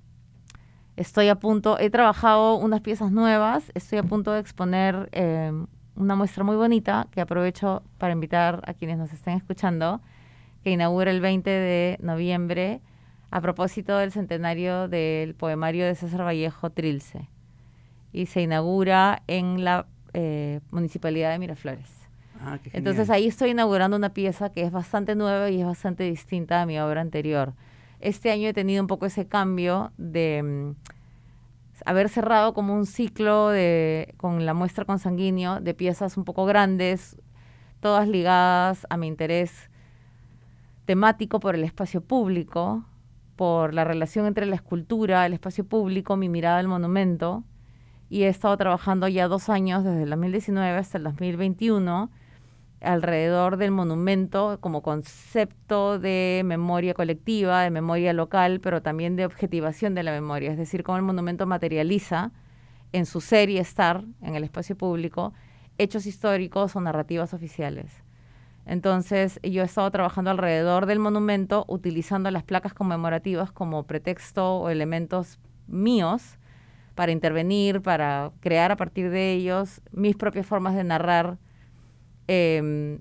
estoy 0.95 1.27
a 1.29 1.35
punto, 1.35 1.79
he 1.79 1.89
trabajado 1.89 2.55
unas 2.55 2.81
piezas 2.81 3.11
nuevas, 3.11 3.71
estoy 3.73 3.99
a 3.99 4.03
punto 4.03 4.31
de 4.31 4.39
exponer 4.39 5.09
em, 5.11 5.67
una 5.97 6.15
muestra 6.15 6.43
muy 6.43 6.55
bonita 6.55 7.07
que 7.11 7.21
aprovecho 7.21 7.83
para 7.97 8.13
invitar 8.13 8.61
a 8.65 8.73
quienes 8.73 8.97
nos 8.97 9.11
estén 9.11 9.35
escuchando, 9.35 10.01
que 10.63 10.71
inaugura 10.71 11.11
el 11.11 11.21
20 11.21 11.49
de 11.49 11.97
noviembre 12.01 12.81
a 13.31 13.41
propósito 13.41 13.97
del 13.97 14.11
centenario 14.11 14.87
del 14.87 15.35
poemario 15.35 15.85
de 15.85 15.95
César 15.95 16.23
Vallejo 16.23 16.69
Trilce. 16.69 17.27
Y 18.13 18.27
se 18.27 18.41
inaugura 18.41 19.23
en 19.27 19.63
la 19.63 19.85
eh, 20.13 20.61
Municipalidad 20.71 21.31
de 21.31 21.39
Miraflores. 21.39 21.89
Ah, 22.39 22.59
Entonces 22.71 23.09
ahí 23.09 23.27
estoy 23.27 23.49
inaugurando 23.51 23.97
una 23.97 24.13
pieza 24.13 24.51
que 24.51 24.61
es 24.61 24.71
bastante 24.71 25.15
nueva 25.15 25.49
y 25.49 25.59
es 25.59 25.65
bastante 25.65 26.03
distinta 26.03 26.61
a 26.61 26.65
mi 26.65 26.79
obra 26.79 27.01
anterior. 27.01 27.53
Este 27.99 28.31
año 28.31 28.47
he 28.47 28.53
tenido 28.53 28.81
un 28.81 28.87
poco 28.87 29.07
ese 29.07 29.27
cambio 29.27 29.91
de 29.97 30.43
mm, 30.43 30.96
haber 31.85 32.09
cerrado 32.09 32.53
como 32.53 32.73
un 32.73 32.85
ciclo 32.85 33.49
de, 33.49 34.13
con 34.17 34.45
la 34.45 34.53
muestra 34.53 34.85
consanguíneo 34.85 35.59
de 35.59 35.73
piezas 35.73 36.17
un 36.17 36.23
poco 36.23 36.45
grandes, 36.45 37.17
todas 37.79 38.07
ligadas 38.07 38.85
a 38.89 38.97
mi 38.97 39.07
interés 39.07 39.69
temático 40.85 41.39
por 41.39 41.55
el 41.55 41.63
espacio 41.63 42.01
público, 42.01 42.85
por 43.35 43.73
la 43.73 43.83
relación 43.83 44.25
entre 44.25 44.45
la 44.45 44.55
escultura, 44.55 45.25
el 45.25 45.33
espacio 45.33 45.65
público, 45.65 46.15
mi 46.15 46.29
mirada 46.29 46.59
al 46.59 46.67
monumento. 46.67 47.43
Y 48.09 48.23
he 48.23 48.29
estado 48.29 48.55
trabajando 48.57 49.07
ya 49.07 49.27
dos 49.27 49.49
años, 49.49 49.83
desde 49.83 50.03
el 50.03 50.09
2019 50.09 50.77
hasta 50.77 50.97
el 50.97 51.03
2021, 51.03 52.09
alrededor 52.81 53.57
del 53.57 53.71
monumento 53.71 54.59
como 54.59 54.81
concepto 54.81 55.99
de 55.99 56.43
memoria 56.45 56.93
colectiva, 56.93 57.61
de 57.63 57.71
memoria 57.71 58.13
local, 58.13 58.59
pero 58.59 58.81
también 58.81 59.15
de 59.15 59.25
objetivación 59.25 59.95
de 59.95 60.03
la 60.03 60.11
memoria, 60.11 60.51
es 60.51 60.57
decir, 60.57 60.83
cómo 60.83 60.97
el 60.97 61.03
monumento 61.03 61.45
materializa 61.45 62.31
en 62.93 63.05
su 63.05 63.21
ser 63.21 63.49
y 63.49 63.57
estar 63.57 64.03
en 64.21 64.35
el 64.35 64.43
espacio 64.43 64.77
público 64.77 65.33
hechos 65.77 66.05
históricos 66.05 66.75
o 66.75 66.81
narrativas 66.81 67.33
oficiales. 67.33 68.03
Entonces, 68.65 69.39
yo 69.43 69.61
he 69.61 69.65
estado 69.65 69.89
trabajando 69.91 70.29
alrededor 70.29 70.87
del 70.87 70.99
monumento 70.99 71.63
utilizando 71.67 72.29
las 72.31 72.43
placas 72.43 72.73
conmemorativas 72.73 73.51
como 73.51 73.83
pretexto 73.83 74.57
o 74.57 74.69
elementos 74.69 75.39
míos 75.67 76.37
para 76.95 77.11
intervenir, 77.11 77.81
para 77.81 78.31
crear 78.41 78.71
a 78.71 78.75
partir 78.75 79.09
de 79.09 79.31
ellos 79.31 79.81
mis 79.91 80.15
propias 80.15 80.45
formas 80.45 80.75
de 80.75 80.83
narrar 80.83 81.37
Em, 82.27 82.99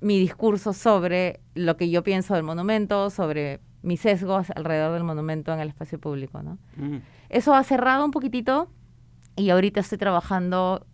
mi 0.00 0.18
discurso 0.18 0.72
sobre 0.72 1.40
lo 1.54 1.76
que 1.76 1.90
yo 1.90 2.02
pienso 2.02 2.34
del 2.34 2.42
monumento, 2.42 3.10
sobre 3.10 3.60
mis 3.82 4.00
sesgos 4.00 4.50
alrededor 4.54 4.92
del 4.92 5.04
monumento 5.04 5.52
en 5.52 5.60
el 5.60 5.68
espacio 5.68 5.98
público. 5.98 6.42
¿no? 6.42 6.58
Eso 7.28 7.54
ha 7.54 7.64
cerrado 7.64 8.04
un 8.04 8.10
poquitito 8.10 8.68
y 9.36 9.50
ahorita 9.50 9.80
estoy 9.80 9.98
trabajando 9.98 10.86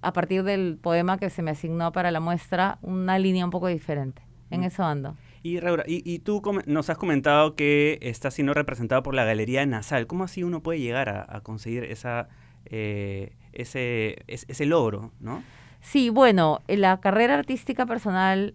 a 0.00 0.12
partir 0.12 0.42
del 0.42 0.78
poema 0.80 1.18
que 1.18 1.30
se 1.30 1.42
me 1.42 1.50
asignó 1.50 1.92
para 1.92 2.10
la 2.10 2.20
muestra, 2.20 2.78
una 2.82 3.18
línea 3.18 3.44
un 3.44 3.50
poco 3.50 3.68
diferente. 3.68 4.22
En 4.50 4.62
eso 4.62 4.84
ando. 4.84 5.16
Y, 5.42 5.58
y, 5.86 6.18
tú 6.20 6.40
nos 6.66 6.90
has 6.90 6.98
comentado 6.98 7.56
que 7.56 7.98
está 8.00 8.30
siendo 8.30 8.54
representado 8.54 9.02
por 9.02 9.14
la 9.14 9.24
Galería 9.24 9.64
Nasal. 9.66 10.06
¿Cómo 10.06 10.24
así 10.24 10.44
uno 10.44 10.62
puede 10.62 10.80
llegar 10.80 11.08
a, 11.08 11.40
conseguir 11.40 11.84
esa, 11.84 12.28
eh, 12.64 13.32
ese, 13.52 14.24
ese, 14.26 14.66
logro? 14.66 15.12
¿no? 15.20 15.42
Sí, 15.86 16.10
bueno, 16.10 16.62
la 16.66 16.98
carrera 16.98 17.34
artística 17.34 17.86
personal, 17.86 18.54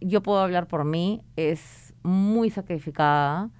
yo 0.00 0.22
puedo 0.22 0.38
hablar 0.38 0.68
por 0.68 0.84
mí, 0.84 1.20
es 1.34 1.94
muy 2.04 2.48
sacrificada. 2.48 3.50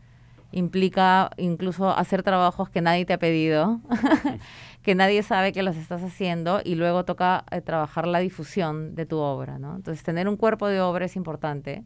Implica 0.53 1.31
incluso 1.37 1.91
hacer 1.91 2.23
trabajos 2.23 2.71
que 2.71 2.81
nadie 2.81 3.05
te 3.05 3.13
ha 3.13 3.19
pedido, 3.19 3.81
que 4.85 4.95
nadie 4.95 5.25
sabe 5.25 5.51
que 5.51 5.65
los 5.65 5.77
estás 5.77 6.05
haciendo 6.05 6.61
y 6.65 6.77
luego 6.77 7.05
toca 7.05 7.45
eh, 7.51 7.61
trabajar 7.61 8.07
la 8.07 8.21
difusión 8.21 8.95
de 8.95 9.07
tu 9.07 9.19
obra, 9.19 9.59
¿no? 9.59 9.75
Entonces, 9.75 10.05
tener 10.05 10.29
un 10.29 10.37
cuerpo 10.37 10.69
de 10.69 10.81
obra 10.81 11.07
es 11.07 11.17
importante. 11.17 11.83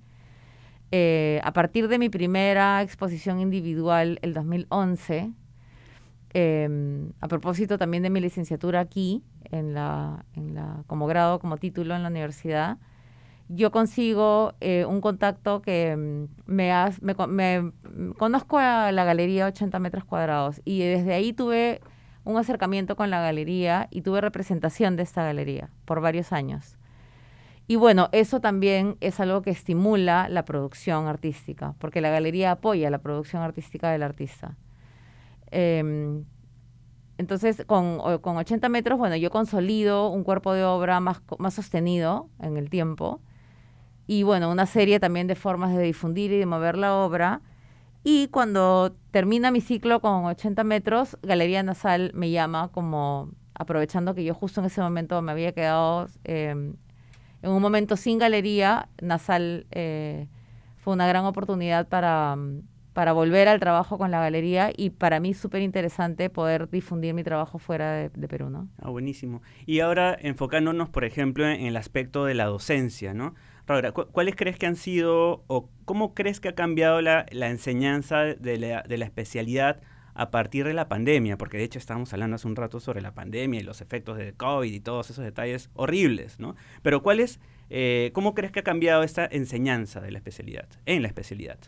Eh, 0.92 1.40
a 1.42 1.54
partir 1.54 1.88
de 1.88 1.98
mi 1.98 2.10
primera 2.10 2.82
exposición 2.82 3.40
individual, 3.40 4.18
el 4.20 4.34
2011, 4.34 5.32
Em, 6.36 7.12
a 7.20 7.28
propósito 7.28 7.78
también 7.78 8.02
de 8.02 8.10
mi 8.10 8.20
licenciatura 8.20 8.80
aquí, 8.80 9.22
en 9.52 9.72
la, 9.72 10.24
en 10.34 10.56
la, 10.56 10.82
como 10.88 11.06
grado, 11.06 11.38
como 11.38 11.58
título 11.58 11.94
en 11.94 12.02
la 12.02 12.08
universidad, 12.08 12.78
yo 13.48 13.70
consigo 13.70 14.54
eh, 14.60 14.84
un 14.84 15.00
contacto 15.00 15.62
que 15.62 15.92
em, 15.92 16.26
me, 16.46 16.72
me, 17.28 17.72
conozco 18.18 18.58
a 18.58 18.90
la 18.90 19.04
galería 19.04 19.46
80 19.46 19.78
metros 19.78 20.04
cuadrados 20.04 20.60
y 20.64 20.80
desde 20.80 21.14
ahí 21.14 21.32
tuve 21.32 21.80
un 22.24 22.36
acercamiento 22.36 22.96
con 22.96 23.10
la 23.10 23.20
galería 23.20 23.86
y 23.92 24.02
tuve 24.02 24.20
representación 24.20 24.96
de 24.96 25.04
esta 25.04 25.22
galería 25.22 25.70
por 25.84 26.00
varios 26.00 26.32
años. 26.32 26.78
Y 27.68 27.76
bueno, 27.76 28.08
eso 28.10 28.40
también 28.40 28.96
es 29.00 29.20
algo 29.20 29.40
que 29.42 29.50
estimula 29.50 30.28
la 30.28 30.44
producción 30.44 31.06
artística, 31.06 31.74
porque 31.78 32.00
la 32.00 32.10
galería 32.10 32.50
apoya 32.50 32.90
la 32.90 32.98
producción 32.98 33.42
artística 33.42 33.90
del 33.90 34.02
artista. 34.02 34.56
Em, 35.56 36.24
entonces, 37.16 37.64
con, 37.64 38.00
con 38.20 38.36
80 38.36 38.68
metros, 38.68 38.98
bueno, 38.98 39.14
yo 39.14 39.30
consolido 39.30 40.08
un 40.08 40.24
cuerpo 40.24 40.52
de 40.52 40.64
obra 40.64 40.98
más, 40.98 41.22
más 41.38 41.54
sostenido 41.54 42.28
en 42.40 42.56
el 42.56 42.70
tiempo 42.70 43.20
y, 44.08 44.24
bueno, 44.24 44.50
una 44.50 44.66
serie 44.66 44.98
también 44.98 45.28
de 45.28 45.36
formas 45.36 45.76
de 45.76 45.82
difundir 45.84 46.32
y 46.32 46.38
de 46.38 46.46
mover 46.46 46.76
la 46.76 46.96
obra. 46.96 47.40
Y 48.02 48.26
cuando 48.28 48.96
termina 49.12 49.52
mi 49.52 49.60
ciclo 49.60 50.00
con 50.00 50.24
80 50.24 50.64
metros, 50.64 51.16
Galería 51.22 51.62
Nasal 51.62 52.10
me 52.14 52.30
llama 52.32 52.68
como 52.72 53.30
aprovechando 53.54 54.16
que 54.16 54.24
yo 54.24 54.34
justo 54.34 54.60
en 54.60 54.66
ese 54.66 54.80
momento 54.80 55.22
me 55.22 55.30
había 55.30 55.52
quedado 55.52 56.08
em, 56.24 56.74
en 57.42 57.50
un 57.50 57.62
momento 57.62 57.96
sin 57.96 58.18
galería, 58.18 58.88
Nasal 59.00 59.66
eh, 59.70 60.26
fue 60.78 60.92
una 60.92 61.06
gran 61.06 61.24
oportunidad 61.24 61.86
para 61.86 62.36
para 62.94 63.12
volver 63.12 63.48
al 63.48 63.60
trabajo 63.60 63.98
con 63.98 64.10
la 64.10 64.20
galería 64.20 64.72
y 64.74 64.90
para 64.90 65.20
mí 65.20 65.34
súper 65.34 65.60
interesante 65.62 66.30
poder 66.30 66.70
difundir 66.70 67.12
mi 67.12 67.24
trabajo 67.24 67.58
fuera 67.58 68.08
de, 68.08 68.28
Perú, 68.28 68.48
¿no? 68.48 68.68
Ah, 68.80 68.88
buenísimo. 68.88 69.42
Y 69.66 69.80
ahora 69.80 70.16
enfocándonos, 70.18 70.88
por 70.88 71.04
ejemplo, 71.04 71.46
en 71.46 71.66
el 71.66 71.76
aspecto 71.76 72.24
de 72.24 72.34
la 72.34 72.46
docencia, 72.46 73.12
¿no? 73.12 73.34
Ahora, 73.66 73.92
¿cuáles 73.92 74.36
crees 74.36 74.58
que 74.58 74.66
han 74.66 74.76
sido 74.76 75.42
o 75.48 75.70
cómo 75.84 76.14
crees 76.14 76.38
que 76.38 76.48
ha 76.48 76.54
cambiado 76.54 77.00
la, 77.00 77.26
enseñanza 77.30 78.22
de 78.22 78.58
la, 78.58 79.04
especialidad 79.04 79.80
a 80.14 80.30
partir 80.30 80.64
de 80.66 80.74
la 80.74 80.88
pandemia? 80.88 81.36
Porque 81.36 81.56
de 81.56 81.64
hecho 81.64 81.78
estábamos 81.78 82.12
hablando 82.12 82.36
hace 82.36 82.46
un 82.46 82.56
rato 82.56 82.78
sobre 82.78 83.00
la 83.00 83.14
pandemia 83.14 83.60
y 83.60 83.64
los 83.64 83.80
efectos 83.80 84.18
de 84.18 84.34
COVID 84.34 84.72
y 84.72 84.80
todos 84.80 85.10
esos 85.10 85.24
detalles 85.24 85.70
horribles, 85.74 86.38
¿no? 86.38 86.54
Pero 86.82 87.02
¿cuáles, 87.02 87.40
eh, 87.70 88.10
¿cómo 88.12 88.34
crees 88.34 88.52
que 88.52 88.60
ha 88.60 88.64
cambiado 88.64 89.02
esta 89.02 89.26
enseñanza 89.26 90.00
de 90.00 90.12
la 90.12 90.18
especialidad, 90.18 90.68
en 90.84 91.02
la 91.02 91.08
especialidad? 91.08 91.58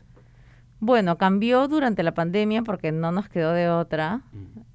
Bueno, 0.79 1.17
cambió 1.17 1.69
durante 1.69 2.03
la 2.03 2.13
pandemia 2.13 2.63
porque 2.63 2.93
no 2.93 3.11
nos 3.11 3.29
quedó 3.29 3.53
de 3.53 3.71
otra, 3.71 4.23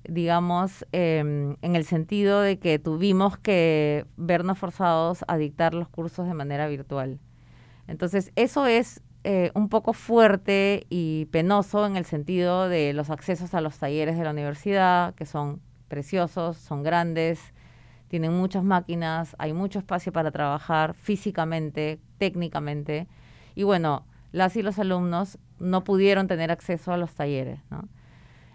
digamos, 0.03 0.86
em, 0.91 1.55
en 1.62 1.75
el 1.75 1.86
sentido 1.86 2.41
de 2.41 2.58
que 2.58 2.79
tuvimos 2.79 3.38
que 3.38 4.05
vernos 4.17 4.58
forzados 4.58 5.24
a 5.27 5.38
dictar 5.38 5.75
los 5.75 5.88
cursos 5.89 6.27
de 6.27 6.34
manera 6.34 6.67
virtual. 6.67 7.20
Entonces, 7.88 8.31
eso 8.36 8.65
es 8.65 9.01
eh, 9.24 9.51
un 9.53 9.70
poco 9.70 9.93
fuerte 9.93 10.88
y 10.89 11.25
penoso 11.25 11.86
en 11.86 11.96
el 11.96 12.05
sentido 12.05 12.67
de 12.67 12.93
los 12.93 13.12
accesos 13.12 13.53
a 13.53 13.62
los 13.62 13.77
talleres 13.77 14.17
de 14.17 14.24
la 14.24 14.31
universidad, 14.31 15.13
que 15.13 15.27
son 15.27 15.62
preciosos, 15.88 16.58
son 16.58 16.81
grandes, 16.81 17.53
tienen 18.08 18.34
muchas 18.34 18.63
máquinas, 18.63 19.36
hay 19.38 19.53
mucho 19.53 19.77
espacio 19.77 20.12
para 20.12 20.31
trabajar 20.31 20.96
físicamente, 20.96 22.00
técnicamente. 22.17 23.08
Y 23.53 23.63
bueno, 23.63 24.05
las 24.31 24.55
y 24.55 24.63
los 24.63 24.79
alumnos 24.79 25.38
no 25.61 25.83
pudieron 25.83 26.27
tener 26.27 26.51
acceso 26.51 26.91
a 26.91 26.97
los 26.97 27.13
talleres, 27.13 27.59
¿no? 27.69 27.87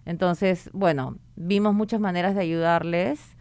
Entonces, 0.05 0.71
bueno, 0.73 1.19
vimos 1.35 1.75
muchas 1.75 2.01
maneras 2.01 2.35
de 2.35 2.41
ayudarles, 2.41 3.37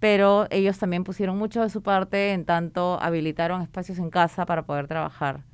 pero 0.00 0.46
ellos 0.50 0.78
también 0.78 1.04
pusieron 1.04 1.38
mucho 1.38 1.62
de 1.62 1.70
su 1.70 1.82
parte 1.82 2.32
en 2.32 2.44
tanto 2.44 2.98
habilitaron 3.00 3.62
espacios 3.62 3.98
en 3.98 4.10
casa 4.10 4.44
para 4.44 4.62
poder 4.62 4.88
trabajar. 4.88 5.44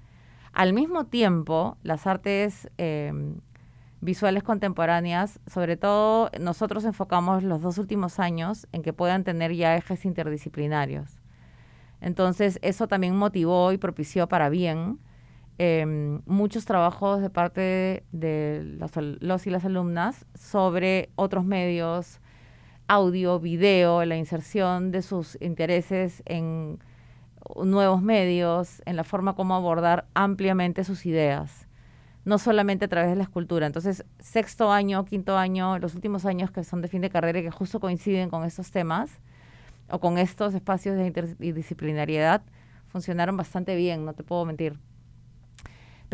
Al 0.52 0.72
mismo 0.72 1.04
tiempo, 1.06 1.76
las 1.82 2.06
artes 2.06 2.70
em, 2.78 3.40
visuales 4.00 4.42
contemporáneas, 4.42 5.40
sobre 5.46 5.76
todo 5.76 6.30
nosotros 6.40 6.84
enfocamos 6.84 7.42
los 7.42 7.60
dos 7.60 7.76
últimos 7.76 8.18
años 8.18 8.66
en 8.72 8.82
que 8.82 8.92
puedan 8.92 9.24
tener 9.24 9.52
ya 9.52 9.76
ejes 9.76 10.04
interdisciplinarios. 10.04 11.20
Entonces, 12.00 12.58
eso 12.62 12.86
también 12.86 13.16
motivó 13.16 13.72
y 13.72 13.78
propició 13.78 14.28
para 14.28 14.48
bien 14.48 14.98
em, 15.58 16.22
muchos 16.26 16.64
trabajos 16.64 17.20
de 17.20 17.30
parte 17.30 18.04
de 18.12 18.76
los, 19.20 19.46
y 19.46 19.50
las 19.50 19.64
alumnas 19.64 20.26
sobre 20.34 21.10
otros 21.16 21.44
medios, 21.44 22.20
audio, 22.88 23.40
video, 23.40 24.04
la 24.04 24.16
inserción 24.16 24.90
de 24.90 25.02
sus 25.02 25.38
intereses 25.40 26.22
en 26.26 26.78
nuevos 27.64 28.02
medios, 28.02 28.82
en 28.86 28.96
la 28.96 29.04
forma 29.04 29.34
como 29.34 29.54
abordar 29.54 30.06
ampliamente 30.14 30.84
sus 30.84 31.06
ideas, 31.06 31.68
no 32.24 32.38
solamente 32.38 32.86
a 32.86 32.88
través 32.88 33.10
de 33.10 33.16
la 33.16 33.24
escultura. 33.24 33.66
Entonces, 33.66 34.04
sexto 34.18 34.72
año, 34.72 35.04
quinto 35.04 35.36
año, 35.36 35.78
los 35.78 35.94
últimos 35.94 36.24
años 36.24 36.50
que 36.50 36.64
son 36.64 36.80
de 36.80 36.88
fin 36.88 37.00
de 37.02 37.10
carrera 37.10 37.38
y 37.38 37.42
que 37.42 37.50
justo 37.50 37.80
coinciden 37.80 38.30
con 38.30 38.44
estos 38.44 38.70
temas 38.70 39.10
o 39.90 40.00
con 40.00 40.18
estos 40.18 40.54
espacios 40.54 40.96
de 40.96 41.06
interdisciplinariedad, 41.06 42.42
funcionaron 42.88 43.36
bastante 43.36 43.76
bien, 43.76 44.04
no 44.04 44.14
te 44.14 44.22
puedo 44.22 44.44
mentir. 44.44 44.78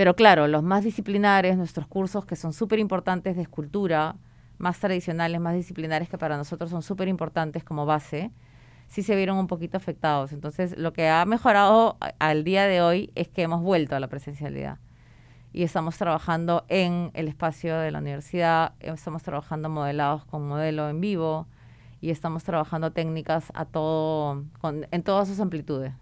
Pero 0.00 0.16
claro, 0.16 0.49
los 0.49 0.62
más 0.62 0.83
disciplinares, 0.83 1.59
nuestros 1.59 1.87
cursos 1.87 2.25
que 2.25 2.35
son 2.35 2.54
súper 2.54 2.78
importantes 2.78 3.37
de 3.37 3.42
escultura, 3.42 4.16
más 4.57 4.80
tradicionales, 4.80 5.38
más 5.42 5.52
disciplinares 5.52 6.09
que 6.09 6.16
para 6.16 6.38
nosotros 6.38 6.71
son 6.71 6.80
súper 6.80 7.07
importantes 7.07 7.64
como 7.64 7.85
base, 7.85 8.30
sí 8.88 9.02
se 9.02 9.14
vieron 9.14 9.37
un 9.37 9.47
poquito 9.47 9.76
afectados. 9.76 10.33
Entonces, 10.33 10.75
lo 10.78 10.95
que 10.95 11.11
ha 11.11 11.26
mejorado 11.26 11.99
al 12.19 12.45
día 12.45 12.64
de 12.64 12.80
hoy 12.80 13.12
es 13.14 13.28
que 13.28 13.42
hemos 13.42 13.61
vuelto 13.61 13.95
a 13.95 14.00
la 14.00 14.09
presencialidad. 14.09 14.78
Y 15.52 15.64
estamos 15.64 15.99
trabajando 15.99 16.64
en 16.69 17.11
el 17.12 17.28
espacio 17.28 17.76
de 17.76 17.90
la 17.90 17.99
universidad, 17.99 18.73
estamos 18.80 19.23
trabajando 19.23 19.69
modelados 19.69 20.25
con 20.25 20.49
modelo 20.49 20.88
en 20.88 21.02
vivo 21.02 21.47
y 22.00 22.11
estamos 22.11 22.45
trabajando 22.45 22.92
técnicas 22.92 23.52
a 23.54 23.64
todo, 23.66 24.45
en 24.62 25.02
todas 25.02 25.28
sus 25.28 25.40
amplitudes. 25.40 25.92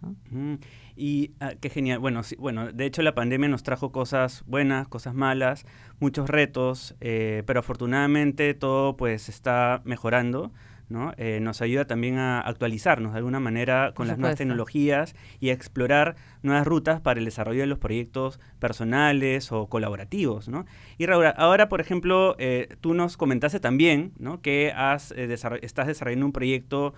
Y 0.97 1.33
ah, 1.41 1.53
qué 1.61 1.71
genial. 1.71 1.99
Bueno, 1.99 2.23
sí, 2.23 2.37
bueno, 2.37 2.73
de 2.73 2.87
hecho 2.87 3.03
la 3.03 3.15
pandemia 3.15 3.49
nos 3.49 3.63
trajo 3.63 3.93
cosas 3.93 4.45
buenas, 4.47 4.89
cosas 4.89 5.15
malas, 5.15 5.65
muchos 6.01 6.29
retos, 6.29 6.95
eh, 7.01 7.43
pero 7.47 7.61
afortunadamente 7.61 8.55
todo 8.55 8.97
pues 8.97 9.29
está 9.29 9.83
mejorando. 9.85 10.53
¿No? 10.89 11.13
Eh, 11.17 11.39
nos 11.41 11.61
ayuda 11.61 11.87
también 11.87 12.19
a 12.19 12.41
actualizarnos 12.41 13.13
de 13.13 13.19
alguna 13.19 13.41
manera 13.41 13.93
con 13.95 14.09
las 14.09 14.19
nuevas 14.19 14.39
tecnologías 14.39 15.15
y 15.39 15.51
a 15.51 15.53
explorar 15.53 16.17
nuevas 16.43 16.67
rutas 16.67 17.01
para 17.01 17.19
el 17.19 17.25
desarrollo 17.25 17.61
de 17.61 17.67
los 17.67 17.79
proyectos 17.79 18.41
personales 18.59 19.53
o 19.53 19.69
colaborativos. 19.69 20.49
¿no? 20.49 20.67
Y 20.97 21.07
Raúl, 21.07 21.27
ahora, 21.37 21.69
por 21.69 21.81
ejemplo, 21.81 22.37
eh, 22.39 22.77
tú 22.81 22.95
nos 22.95 23.17
comentaste 23.17 23.61
también 23.61 24.13
¿no? 24.19 24.41
que 24.41 24.73
has, 24.75 25.13
estás 25.13 25.87
desarrollando 25.87 26.27
un 26.27 26.33
proyecto 26.33 26.95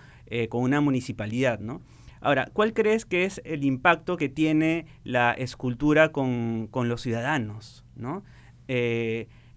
con 0.49 0.63
una 0.63 0.79
municipalidad. 0.79 1.59
¿no? 1.59 1.81
Ahora, 2.21 2.49
¿cuál 2.53 2.73
crees 2.73 3.05
que 3.05 3.25
es 3.25 3.41
el 3.43 3.65
impacto 3.65 4.15
que 4.15 4.29
tiene 4.29 4.85
la 5.03 5.33
escultura 5.33 6.13
con, 6.13 6.69
los 6.71 7.01
ciudadanos? 7.01 7.83
¿no? 7.95 8.23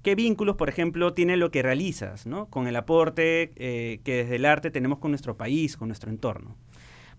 ¿Qué 0.05 0.15
vínculos, 0.15 0.57
por 0.57 0.69
ejemplo, 0.69 1.15
tiene 1.15 1.39
lo 1.39 1.51
que 1.51 1.63
realizas 1.63 2.27
¿no? 2.27 2.45
con 2.51 2.67
el 2.67 2.77
aporte 2.77 3.53
eh, 3.57 4.01
que 4.05 4.17
desde 4.17 4.37
el 4.37 4.45
arte 4.45 4.71
tenemos 4.71 4.99
con 4.99 5.11
nuestro 5.11 5.39
país, 5.39 5.79
con 5.79 5.89
nuestro 5.89 6.11
entorno? 6.11 6.57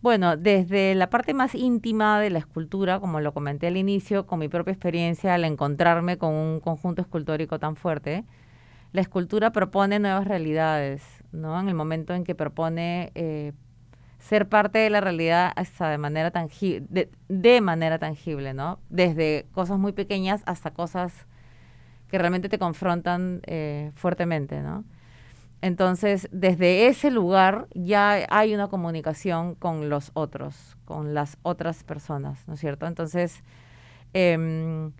Bueno, 0.03 0.38
desde 0.38 0.93
la 0.93 1.10
parte 1.10 1.33
más 1.33 1.55
íntima 1.55 2.19
de 2.19 2.29
la 2.29 2.38
escultura, 2.38 2.99
como 2.99 3.21
lo 3.21 3.33
comenté 3.33 3.65
al 3.65 3.77
inicio, 3.77 4.27
con 4.27 4.38
mi 4.38 4.49
propia 4.49 4.71
experiencia 4.71 5.33
al 5.33 5.45
encontrarme 5.45 6.19
con 6.19 6.31
un 6.36 6.60
conjunto 6.60 7.01
escultórico 7.01 7.57
tan 7.57 7.75
fuerte, 7.75 8.23
la 8.91 9.01
escultura 9.01 9.51
propone 9.51 9.97
nuevas 9.97 10.27
realidades, 10.27 11.01
¿no? 11.31 11.60
En 11.60 11.67
el 11.67 11.73
momento 11.73 12.13
en 12.13 12.23
que 12.23 12.36
propone 12.36 13.12
eh, 13.15 13.53
ser 14.19 14.47
parte 14.47 14.77
de 14.77 14.91
la 14.91 15.01
realidad 15.01 15.51
hasta 15.55 15.89
de 15.89 15.97
manera 15.97 16.29
tangible, 16.29 17.10
de, 17.29 17.62
manera 17.62 17.97
tangible, 17.97 18.53
¿no? 18.53 18.77
Desde 18.91 19.47
cosas 19.53 19.79
muy 19.79 19.93
pequeñas 19.93 20.43
hasta 20.45 20.69
cosas 20.69 21.25
que 22.09 22.17
realmente 22.17 22.49
te 22.49 22.59
confrontan 22.59 23.41
eh, 23.45 23.91
fuertemente, 23.95 24.61
¿no? 24.61 24.83
Entonces, 25.61 26.27
desde 26.31 26.87
ese 26.87 27.09
lugar 27.09 27.67
ya 27.73 28.25
hay 28.29 28.53
una 28.53 28.67
comunicación 28.67 29.55
con 29.55 29.89
los 29.89 30.11
otros, 30.13 30.77
con 30.85 31.13
las 31.13 31.37
otras 31.41 31.83
personas, 31.83 32.47
¿no 32.47 32.53
es 32.53 32.59
cierto? 32.59 32.85
Entonces, 32.85 33.43
em, 34.13 34.91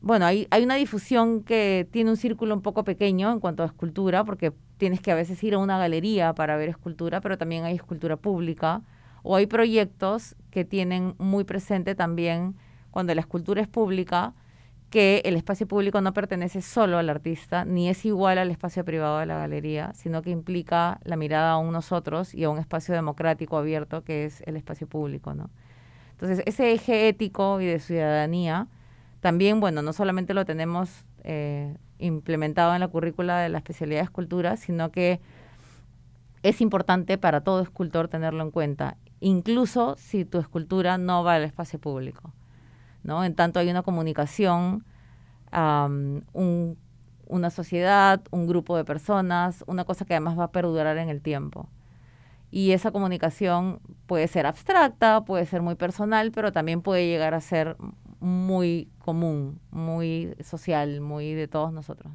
bueno, 0.00 0.26
hay, 0.26 0.46
hay 0.50 0.64
una 0.64 0.76
difusión 0.76 1.42
que 1.42 1.86
tiene 1.90 2.10
un 2.10 2.16
círculo 2.16 2.54
un 2.54 2.62
poco 2.62 2.82
pequeño 2.84 3.30
en 3.30 3.40
cuanto 3.40 3.62
a 3.62 3.66
escultura, 3.66 4.24
porque 4.24 4.52
tienes 4.78 5.00
que 5.00 5.12
a 5.12 5.14
veces 5.14 5.42
ir 5.44 5.54
a 5.54 5.58
una 5.58 5.78
galería 5.78 6.34
para 6.34 6.56
ver 6.56 6.68
escultura, 6.68 7.20
pero 7.20 7.38
también 7.38 7.64
hay 7.64 7.74
escultura 7.74 8.16
pública 8.16 8.82
o 9.22 9.36
hay 9.36 9.46
proyectos 9.46 10.34
que 10.50 10.64
tienen 10.64 11.14
muy 11.18 11.44
presente 11.44 11.94
también 11.94 12.56
cuando 12.90 13.14
la 13.14 13.20
escultura 13.20 13.60
es 13.62 13.68
pública, 13.68 14.34
que 14.92 15.22
el 15.24 15.36
espacio 15.36 15.66
público 15.66 16.02
no 16.02 16.12
pertenece 16.12 16.60
solo 16.60 16.98
al 16.98 17.08
artista, 17.08 17.64
ni 17.64 17.88
es 17.88 18.04
igual 18.04 18.36
al 18.36 18.50
espacio 18.50 18.84
privado 18.84 19.20
de 19.20 19.26
la 19.26 19.38
galería, 19.38 19.90
sino 19.94 20.20
que 20.20 20.28
implica 20.28 21.00
la 21.04 21.16
mirada 21.16 21.52
a 21.52 21.56
unos 21.56 21.92
otros 21.92 22.34
y 22.34 22.44
a 22.44 22.50
un 22.50 22.58
espacio 22.58 22.94
democrático 22.94 23.56
abierto 23.56 24.04
que 24.04 24.26
es 24.26 24.42
el 24.42 24.54
espacio 24.54 24.86
público, 24.86 25.32
¿no? 25.32 25.48
Entonces, 26.10 26.42
ese 26.44 26.72
eje 26.72 27.08
ético 27.08 27.58
y 27.62 27.66
de 27.66 27.80
ciudadanía, 27.80 28.68
también, 29.20 29.60
bueno, 29.60 29.80
no 29.80 29.94
solamente 29.94 30.34
lo 30.34 30.44
tenemos 30.44 30.90
eh, 31.24 31.74
implementado 31.98 32.74
en 32.74 32.80
la 32.80 32.88
currícula 32.88 33.38
de 33.38 33.48
la 33.48 33.58
especialidad 33.58 34.00
de 34.00 34.04
escultura, 34.04 34.58
sino 34.58 34.92
que 34.92 35.20
es 36.42 36.60
importante 36.60 37.16
para 37.16 37.40
todo 37.40 37.62
escultor 37.62 38.08
tenerlo 38.08 38.42
en 38.42 38.50
cuenta, 38.50 38.98
incluso 39.20 39.96
si 39.96 40.26
tu 40.26 40.38
escultura 40.38 40.98
no 40.98 41.24
va 41.24 41.36
al 41.36 41.44
espacio 41.44 41.78
público. 41.78 42.34
¿No? 43.02 43.24
En 43.24 43.34
tanto 43.34 43.60
hay 43.60 43.70
una 43.70 43.82
comunicación, 43.82 44.84
una 45.52 47.50
sociedad, 47.50 48.22
un 48.30 48.46
grupo 48.46 48.76
de 48.76 48.84
personas, 48.84 49.64
una 49.66 49.84
cosa 49.84 50.04
que 50.04 50.14
además 50.14 50.38
va 50.38 50.44
a 50.44 50.52
perdurar 50.52 50.98
en 50.98 51.08
el 51.08 51.20
tiempo. 51.22 51.68
Y 52.50 52.72
esa 52.72 52.90
comunicación 52.90 53.80
puede 54.06 54.28
ser 54.28 54.46
abstracta, 54.46 55.24
puede 55.24 55.46
ser 55.46 55.62
muy 55.62 55.74
personal, 55.74 56.32
pero 56.32 56.52
también 56.52 56.82
puede 56.82 57.06
llegar 57.06 57.32
a 57.34 57.40
ser 57.40 57.76
muy 58.20 58.90
común, 58.98 59.58
muy 59.70 60.34
social, 60.44 61.00
muy 61.00 61.32
de 61.34 61.48
todos 61.48 61.72
nosotros. 61.72 62.12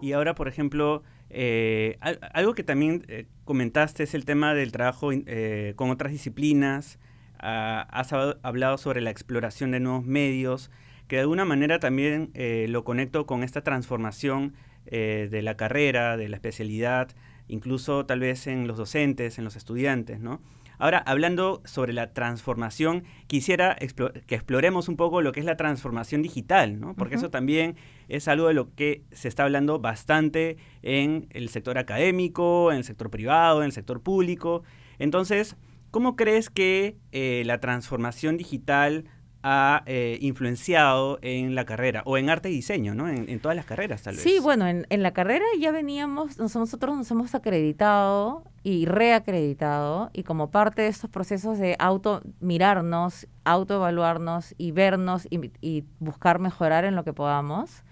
Y 0.00 0.12
ahora, 0.14 0.34
por 0.34 0.48
ejemplo, 0.48 1.04
eh, 1.34 1.96
algo 2.00 2.54
que 2.54 2.62
también 2.62 3.04
eh, 3.08 3.26
comentaste 3.46 4.02
es 4.02 4.12
el 4.14 4.26
tema 4.26 4.54
del 4.54 4.70
trabajo 4.70 5.10
eh, 5.12 5.72
con 5.76 5.90
otras 5.90 6.12
disciplinas. 6.12 6.98
Ah, 7.38 7.88
has 7.90 8.12
hablado 8.12 8.76
sobre 8.76 9.00
la 9.00 9.10
exploración 9.10 9.70
de 9.70 9.80
nuevos 9.80 10.04
medios, 10.04 10.70
que 11.08 11.16
de 11.16 11.22
alguna 11.22 11.44
manera 11.44 11.80
también 11.80 12.30
lo 12.68 12.84
conecto 12.84 13.26
con 13.26 13.42
esta 13.42 13.62
transformación 13.62 14.54
de 14.84 15.40
la 15.42 15.56
carrera, 15.56 16.16
de 16.16 16.28
la 16.28 16.36
especialidad, 16.36 17.10
incluso 17.48 18.06
tal 18.06 18.20
vez 18.20 18.46
en 18.46 18.68
los 18.68 18.76
docentes, 18.76 19.38
en 19.38 19.44
los 19.44 19.56
estudiantes, 19.56 20.20
¿no? 20.20 20.40
Ahora, 20.82 20.98
hablando 20.98 21.62
sobre 21.64 21.92
la 21.92 22.12
transformación, 22.12 23.04
quisiera 23.28 23.76
que 23.76 24.34
exploremos 24.34 24.88
un 24.88 24.96
poco 24.96 25.22
lo 25.22 25.30
que 25.30 25.38
es 25.38 25.46
la 25.46 25.56
transformación 25.56 26.22
digital, 26.22 26.80
¿no? 26.80 26.96
Porque 26.96 27.14
eso 27.14 27.30
también 27.30 27.76
es 28.08 28.26
algo 28.26 28.48
de 28.48 28.54
lo 28.54 28.74
que 28.74 29.04
se 29.12 29.28
está 29.28 29.44
hablando 29.44 29.78
bastante 29.78 30.56
en 30.82 31.28
el 31.30 31.50
sector 31.50 31.78
académico, 31.78 32.72
en 32.72 32.78
el 32.78 32.84
sector 32.84 33.10
privado, 33.10 33.60
en 33.60 33.66
el 33.66 33.72
sector 33.72 34.02
público. 34.02 34.64
Entonces, 34.98 35.54
¿cómo 35.92 36.16
crees 36.16 36.50
que 36.50 36.96
eh, 37.12 37.44
la 37.46 37.60
transformación 37.60 38.36
digital 38.36 39.04
ha 39.42 39.82
eh, 39.86 40.18
influenciado 40.20 41.18
en 41.20 41.54
la 41.54 41.64
carrera 41.64 42.02
o 42.04 42.16
en 42.16 42.30
arte 42.30 42.50
y 42.50 42.54
diseño, 42.54 42.94
¿no? 42.94 43.08
En, 43.08 43.40
todas 43.40 43.56
las 43.56 43.66
carreras, 43.66 44.02
tal 44.02 44.14
vez. 44.14 44.22
Sí, 44.22 44.38
bueno, 44.40 44.68
en, 44.68 45.02
la 45.02 45.12
carrera 45.12 45.44
ya 45.58 45.72
veníamos, 45.72 46.38
nosotros 46.38 46.96
nos 46.96 47.10
hemos 47.10 47.34
acreditado 47.34 48.44
y 48.62 48.86
reacreditado 48.86 50.10
y 50.12 50.22
como 50.22 50.50
parte 50.50 50.82
de 50.82 50.88
estos 50.88 51.10
procesos 51.10 51.58
de 51.58 51.74
auto 51.80 52.22
mirarnos, 52.40 53.26
autoevaluarnos 53.44 54.54
y 54.58 54.70
vernos 54.70 55.26
y, 55.28 55.84
buscar 55.98 56.38
mejorar 56.38 56.84
en 56.84 56.94
lo 56.94 57.02
que 57.02 57.12
podamos, 57.12 57.82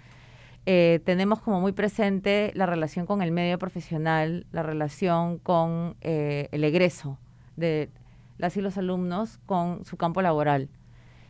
eh, 0.67 1.01
tenemos 1.05 1.41
como 1.41 1.61
muy 1.61 1.73
presente 1.73 2.53
la 2.55 2.67
relación 2.67 3.07
con 3.07 3.23
el 3.23 3.33
medio 3.33 3.59
profesional, 3.59 4.47
la 4.53 4.63
relación 4.63 5.39
con 5.39 5.97
eh, 6.03 6.49
el 6.53 6.63
egreso 6.63 7.19
de 7.57 7.91
las 8.39 8.57
y 8.57 8.61
los 8.61 8.79
alumnos 8.79 9.39
con 9.47 9.85
su 9.85 9.97
campo 9.97 10.23
laboral. 10.23 10.69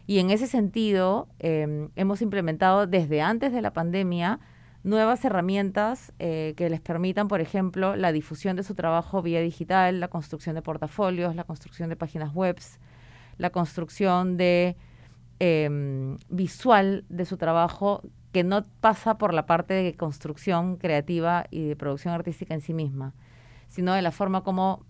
Y 0.07 0.19
en 0.19 0.31
ese 0.31 0.47
sentido, 0.47 1.29
em, 1.39 1.91
hemos 1.97 2.23
implementado 2.23 2.87
desde 2.87 3.23
antes 3.23 3.53
de 3.53 3.63
la 3.63 3.73
pandemia 3.73 4.41
nuevas 4.83 5.25
herramientas 5.25 6.13
eh, 6.19 6.55
que 6.57 6.71
les 6.71 6.81
permitan, 6.81 7.29
por 7.29 7.41
ejemplo, 7.41 7.97
la 7.97 8.13
difusión 8.13 8.57
de 8.57 8.63
su 8.63 8.75
trabajo 8.75 9.23
vía 9.23 9.41
digital, 9.41 10.01
la 10.01 10.09
construcción 10.09 10.55
de 10.55 10.63
portafolios, 10.63 11.37
la 11.37 11.45
construcción 11.45 11.91
de 11.91 11.97
páginas 11.97 12.33
web, 12.35 12.57
la 13.37 13.51
construcción 13.51 14.37
de 14.37 14.77
em, 15.39 16.17
visual 16.29 17.05
de 17.09 17.25
su 17.25 17.37
trabajo 17.37 18.03
que 18.33 18.45
no 18.45 18.65
pasa 18.81 19.19
por 19.19 19.35
la 19.35 19.47
parte 19.47 19.75
de 19.75 19.97
construcción 19.97 20.77
creativa 20.77 21.47
y 21.51 21.69
de 21.69 21.77
producción 21.77 22.15
artística 22.15 22.55
en 22.55 22.61
sí 22.61 22.75
misma, 22.75 23.15
sino 23.69 23.93
de 23.95 24.03
la 24.03 24.13
forma 24.13 24.43
como, 24.45 24.85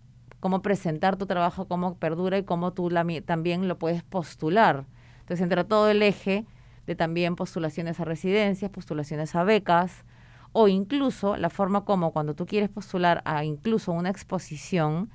presentar 0.62 1.16
tu 1.16 1.26
trabajo, 1.26 1.66
cómo 1.66 1.96
perdura 1.96 2.38
y 2.38 2.44
cómo 2.44 2.72
tú 2.72 2.90
también 3.24 3.68
lo 3.68 3.78
puedes 3.78 4.02
postular. 4.02 4.86
Entonces 5.30 5.44
entra 5.44 5.62
todo 5.62 5.88
el 5.88 6.02
eje 6.02 6.44
de 6.88 6.96
también 6.96 7.36
postulaciones 7.36 8.00
a 8.00 8.04
residencias, 8.04 8.68
postulaciones 8.68 9.36
a 9.36 9.44
becas, 9.44 10.04
o 10.50 10.66
incluso 10.66 11.36
la 11.36 11.50
forma 11.50 11.84
como 11.84 12.10
cuando 12.12 12.34
tú 12.34 12.46
quieres 12.46 12.68
postular 12.68 13.22
a 13.24 13.44
incluso 13.44 13.92
una 13.92 14.10
exposición, 14.10 15.08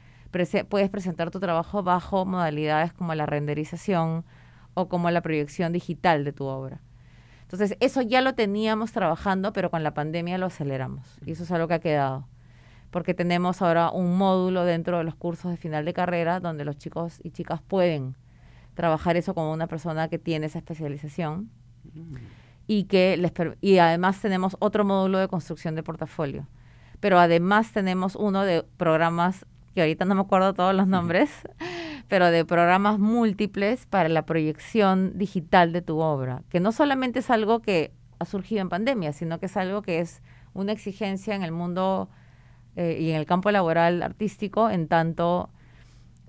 puedes 0.70 0.90
presentar 0.90 1.32
tu 1.32 1.42
trabajo 1.42 1.84
bajo 1.84 2.26
modalidades 2.26 2.94
como 2.94 3.14
la 3.14 3.26
renderización 3.26 4.24
o 4.74 4.88
como 4.88 5.12
la 5.12 5.20
proyección 5.20 5.74
digital 5.74 6.24
de 6.24 6.32
tu 6.32 6.46
obra. 6.46 6.80
Entonces, 7.42 7.76
eso 7.82 8.02
ya 8.02 8.22
lo 8.22 8.36
teníamos 8.36 8.94
trabajando, 8.94 9.52
pero 9.52 9.70
con 9.70 9.84
la 9.84 9.94
pandemia 9.94 10.38
lo 10.38 10.46
aceleramos. 10.46 11.20
Y 11.26 11.34
eso 11.34 11.44
es 11.44 11.52
algo 11.52 11.68
que 11.68 11.74
ha 11.74 11.80
quedado. 11.80 12.26
Porque 12.90 13.14
tenemos 13.14 13.62
ahora 13.62 13.92
un 13.92 14.18
módulo 14.18 14.64
dentro 14.64 14.98
de 14.98 15.04
los 15.04 15.16
cursos 15.16 15.52
de 15.52 15.58
final 15.58 15.84
de 15.84 15.92
carrera 15.92 16.40
donde 16.40 16.64
los 16.64 16.78
chicos 16.78 17.20
y 17.22 17.32
chicas 17.32 17.62
pueden 17.62 18.16
trabajar 18.76 19.18
eso 19.18 19.34
como 19.34 19.52
una 19.52 19.68
persona 19.68 20.08
que 20.08 20.20
tiene 20.20 20.46
esa 20.46 20.60
especialización. 20.60 21.50
Y, 22.68 22.86
que 22.86 23.16
les 23.18 23.32
y 23.62 23.78
además 23.78 24.20
tenemos 24.22 24.58
otro 24.60 24.86
módulo 24.86 25.20
de 25.20 25.28
construcción 25.28 25.76
de 25.76 25.84
portafolio. 25.84 26.48
Pero 27.00 27.20
además 27.20 27.72
tenemos 27.72 28.16
uno 28.16 28.44
de 28.44 28.64
programas, 28.78 29.46
que 29.74 29.82
ahorita 29.82 30.06
no 30.06 30.16
me 30.16 30.22
acuerdo 30.22 30.54
todos 30.54 30.74
los 30.74 30.88
nombres, 30.88 31.30
pero 32.08 32.32
de 32.32 32.44
programas 32.46 33.00
múltiples 33.00 33.86
para 33.86 34.10
la 34.10 34.26
proyección 34.26 35.18
digital 35.18 35.74
de 35.74 35.82
tu 35.82 36.00
obra, 36.00 36.44
que 36.50 36.60
no 36.60 36.72
solamente 36.72 37.20
es 37.20 37.30
algo 37.30 37.62
que 37.62 37.92
ha 38.20 38.26
surgido 38.26 38.62
en 38.62 38.70
pandemia, 38.70 39.14
sino 39.14 39.40
que 39.40 39.46
es 39.48 39.58
algo 39.58 39.82
que 39.82 40.00
es 40.00 40.22
una 40.54 40.72
exigencia 40.72 41.36
en 41.36 41.44
el 41.44 41.52
mundo 41.52 42.10
eh, 42.76 42.98
y 43.00 43.12
en 43.12 43.18
el 43.18 43.26
campo 43.26 43.52
laboral 43.52 44.02
artístico, 44.02 44.70
en 44.70 44.88
tanto 44.88 45.50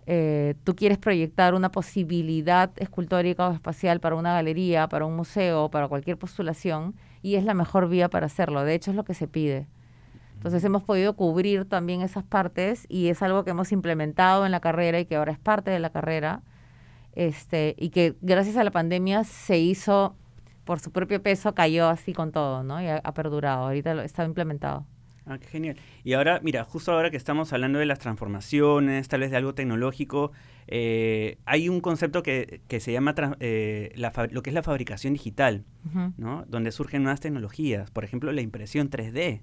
eh, 0.07 0.55
tú 0.65 0.77
quieres 0.77 0.99
proyectar 0.99 1.55
una 1.55 1.71
posibilidad 1.71 2.71
escultórica 2.77 3.49
o 3.49 3.53
espacial 3.53 4.01
para 4.01 4.15
una 4.15 4.35
galería, 4.35 4.89
para 4.89 5.05
un 5.05 5.17
museo, 5.17 5.69
para 5.71 5.89
cualquier 5.89 6.17
postulación, 6.17 6.95
y 7.23 7.35
es 7.35 7.45
la 7.45 7.55
mejor 7.55 7.89
vía 7.89 8.09
para 8.09 8.27
hacerlo. 8.27 8.65
De 8.65 8.75
hecho, 8.75 8.93
es 8.93 8.97
lo 8.97 9.05
que 9.05 9.15
se 9.15 9.27
pide. 9.27 9.67
Entonces 10.35 10.63
hemos 10.65 10.85
podido 10.85 11.17
cubrir 11.17 11.65
también 11.65 12.03
esas 12.03 12.23
partes 12.23 12.87
y 12.89 13.09
es 13.09 13.23
algo 13.23 13.43
que 13.43 13.51
hemos 13.51 13.73
implementado 13.73 14.47
en 14.47 14.53
la 14.53 14.61
carrera 14.61 15.01
y 15.01 15.07
que 15.07 15.17
ahora 15.17 15.33
es 15.33 15.39
parte 15.39 15.71
de 15.71 15.81
la 15.81 15.91
carrera. 15.91 16.43
Este, 17.13 17.75
y 17.79 17.89
que 17.89 18.15
gracias 18.21 18.57
a 18.57 18.63
la 18.63 18.71
pandemia 18.71 19.25
se 19.25 19.59
hizo 19.59 20.15
por 20.65 20.81
su 20.81 20.93
propio 20.93 21.23
peso, 21.23 21.55
cayó 21.55 21.89
así 21.89 22.13
con 22.13 22.33
todo, 22.33 22.63
¿no? 22.63 22.83
Y 22.83 22.87
ha, 22.89 23.01
perdurado. 23.13 23.65
Ahorita 23.67 23.95
lo, 23.95 24.03
está 24.03 24.25
implementado. 24.25 24.85
Ah, 25.29 25.39
qué 25.39 25.47
genial. 25.49 25.77
Y 26.05 26.13
ahora, 26.13 26.41
mira, 26.43 26.63
justo 26.65 26.93
ahora 26.93 27.11
que 27.11 27.17
estamos 27.17 27.53
hablando 27.53 27.81
de 27.81 27.87
las 27.87 27.99
transformaciones, 27.99 29.09
tal 29.09 29.21
vez 29.21 29.33
de 29.33 29.37
algo 29.37 29.55
tecnológico, 29.55 30.31
eh, 30.69 31.39
hay 31.45 31.69
un 31.69 31.81
concepto 31.81 32.23
que, 32.23 32.61
que 32.69 32.79
se 32.79 32.93
llama 32.93 33.13
eh, 33.41 33.93
lo 34.31 34.43
que 34.43 34.51
es 34.51 34.55
la 34.55 34.63
fabricación 34.63 35.15
digital, 35.15 35.65
¿no? 36.17 36.45
Donde 36.47 36.71
surgen 36.71 37.03
nuevas 37.03 37.21
tecnologías, 37.21 37.91
por 37.91 38.05
ejemplo, 38.05 38.31
la 38.33 38.41
impresión 38.41 38.89
3D. 38.89 39.41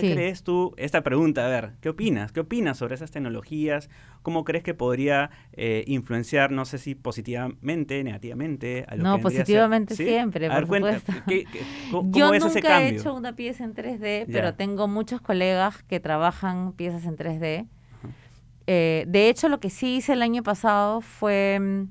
¿Cuál 0.00 0.12
crees 0.12 0.42
tú, 0.42 0.74
esta 0.76 1.02
pregunta, 1.02 1.46
a 1.46 1.48
ver, 1.48 1.72
¿qué 1.80 1.88
opinas? 1.88 2.32
¿Qué 2.32 2.40
opinas 2.40 2.78
sobre 2.78 2.94
esas 2.94 3.10
tecnologías? 3.10 3.90
¿Cómo 4.22 4.44
crees 4.44 4.64
que 4.64 4.74
podría 4.74 5.30
eh, 5.52 5.84
influenciar, 5.86 6.50
no 6.50 6.64
sé 6.64 6.78
si 6.78 6.94
positivamente, 6.94 8.02
negativamente? 8.02 8.84
A 8.88 8.96
lo 8.96 9.04
no, 9.04 9.20
positivamente 9.20 9.94
siempre, 9.94 10.50
por 10.50 10.66
supuesto. 10.66 11.12
cómo 11.90 12.10
Yo 12.12 12.32
nunca 12.38 12.82
he 12.82 12.88
hecho 12.88 13.14
una 13.14 13.36
pieza 13.36 13.64
en 13.64 13.74
3D, 13.74 14.26
pero 14.32 14.54
tengo 14.54 14.88
muchos 14.88 15.20
colegas 15.20 15.82
que 15.84 16.00
trabajan 16.00 16.72
piezas 16.72 17.04
en 17.04 17.16
3D. 17.16 17.66
Eh, 18.66 19.04
de 19.06 19.28
hecho, 19.28 19.48
lo 19.48 19.60
que 19.60 19.70
sí 19.70 19.96
hice 19.96 20.14
el 20.14 20.22
año 20.22 20.42
pasado 20.42 21.02
fue 21.02 21.58
mm, 21.60 21.84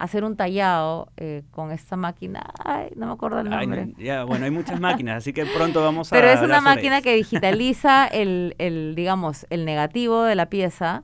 hacer 0.00 0.24
un 0.24 0.34
tallado 0.34 1.12
eh, 1.16 1.42
con 1.50 1.70
esta 1.70 1.96
máquina. 1.96 2.42
Ay, 2.64 2.90
no 2.96 3.06
me 3.06 3.12
acuerdo 3.12 3.40
el 3.40 3.50
nombre. 3.50 3.92
ya, 3.98 4.24
bueno, 4.24 4.46
hay 4.46 4.50
muchas 4.50 4.80
máquinas, 4.80 5.18
así 5.18 5.32
que 5.32 5.44
pronto 5.46 5.82
vamos 5.82 6.12
a. 6.12 6.16
Pero 6.16 6.28
es 6.28 6.40
una 6.40 6.60
máquina 6.60 7.02
que 7.02 7.14
digitaliza 7.16 8.06
el, 8.06 8.54
el, 8.58 8.94
digamos, 8.94 9.46
el 9.50 9.64
negativo 9.64 10.22
de 10.22 10.34
la 10.34 10.46
pieza 10.46 11.02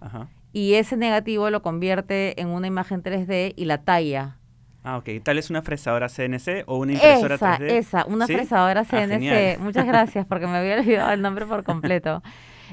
y 0.52 0.74
ese 0.74 0.96
negativo 0.96 1.50
lo 1.50 1.61
convierte 1.62 2.40
en 2.40 2.48
una 2.48 2.66
imagen 2.66 3.02
3D 3.02 3.52
y 3.54 3.66
la 3.66 3.85
talla. 3.85 4.38
Ah, 4.82 4.96
ok. 4.96 5.22
¿Tal 5.22 5.37
es 5.37 5.50
una 5.50 5.62
fresadora 5.62 6.09
CNC 6.09 6.64
o 6.66 6.78
una 6.78 6.92
impresora 6.92 7.35
esa, 7.35 7.59
3D? 7.59 7.70
Esa, 7.72 8.04
una 8.06 8.26
fresadora 8.26 8.85
CNC. 8.85 9.56
Ah, 9.59 9.59
Muchas 9.61 9.87
gracias 9.87 10.24
porque 10.26 10.46
me 10.46 10.56
había 10.56 10.78
olvidado 10.78 11.12
el 11.12 11.20
nombre 11.20 11.44
por 11.44 11.64
completo. 11.64 12.22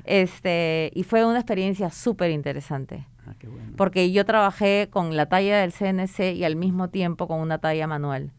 Este, 0.06 0.92
y 0.94 1.04
fue 1.04 1.26
una 1.26 1.40
experiencia 1.40 1.90
súper 1.90 2.32
interesante. 2.32 3.06
Porque 3.76 4.12
yo 4.12 4.26
trabajé 4.26 4.88
con 4.92 5.16
la 5.16 5.28
talla 5.28 5.60
del 5.60 5.72
CNC 5.72 6.36
y 6.36 6.44
al 6.44 6.56
mismo 6.56 6.90
tiempo 6.90 7.28
con 7.28 7.40
una 7.40 7.58
talla 7.58 7.88
manual. 7.88 8.32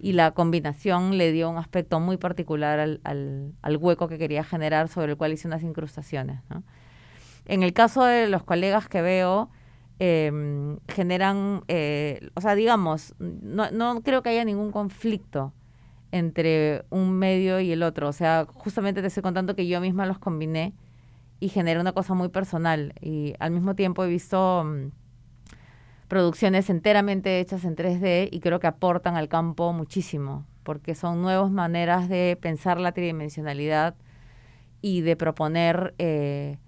Y 0.00 0.12
la 0.12 0.32
combinación 0.32 1.16
le 1.16 1.32
dio 1.32 1.48
un 1.48 1.58
aspecto 1.58 2.00
muy 2.00 2.16
particular 2.16 2.80
al, 2.80 3.00
al, 3.04 3.76
hueco 3.76 4.08
que 4.08 4.18
quería 4.18 4.44
generar, 4.44 4.88
sobre 4.88 5.12
el 5.12 5.16
cual 5.16 5.32
hice 5.32 5.46
unas 5.46 5.62
incrustaciones. 5.62 6.40
En 7.46 7.62
el 7.62 7.72
caso 7.72 8.04
de 8.04 8.28
los 8.28 8.42
colegas 8.42 8.88
que 8.88 9.00
veo, 9.00 9.50
em, 9.98 10.78
generan, 10.88 11.62
eh, 11.68 12.30
o 12.34 12.40
sea, 12.40 12.54
digamos, 12.54 13.14
no, 13.18 13.70
no 13.70 14.02
creo 14.02 14.22
que 14.22 14.30
haya 14.30 14.44
ningún 14.44 14.72
conflicto 14.72 15.52
entre 16.12 16.84
un 16.90 17.12
medio 17.12 17.60
y 17.60 17.72
el 17.72 17.82
otro. 17.82 18.08
O 18.08 18.12
sea, 18.12 18.46
justamente 18.52 19.00
te 19.00 19.08
estoy 19.08 19.22
contando 19.22 19.56
que 19.56 19.66
yo 19.66 19.80
misma 19.80 20.06
los 20.06 20.18
combiné 20.18 20.74
y 21.42 21.48
genera 21.48 21.80
una 21.80 21.90
cosa 21.90 22.14
muy 22.14 22.28
personal. 22.28 22.94
Y 23.00 23.34
al 23.40 23.50
mismo 23.50 23.74
tiempo 23.74 24.04
he 24.04 24.08
visto 24.08 24.62
mm, 24.64 24.92
producciones 26.06 26.70
enteramente 26.70 27.40
hechas 27.40 27.64
en 27.64 27.74
3D 27.74 28.28
y 28.30 28.38
creo 28.38 28.60
que 28.60 28.68
aportan 28.68 29.16
al 29.16 29.28
campo 29.28 29.72
muchísimo, 29.72 30.46
porque 30.62 30.94
son 30.94 31.20
nuevas 31.20 31.50
maneras 31.50 32.08
de 32.08 32.38
pensar 32.40 32.78
la 32.78 32.92
tridimensionalidad 32.92 33.96
y 34.82 35.00
de 35.00 35.16
proponer 35.16 35.96
eh, 35.98 36.58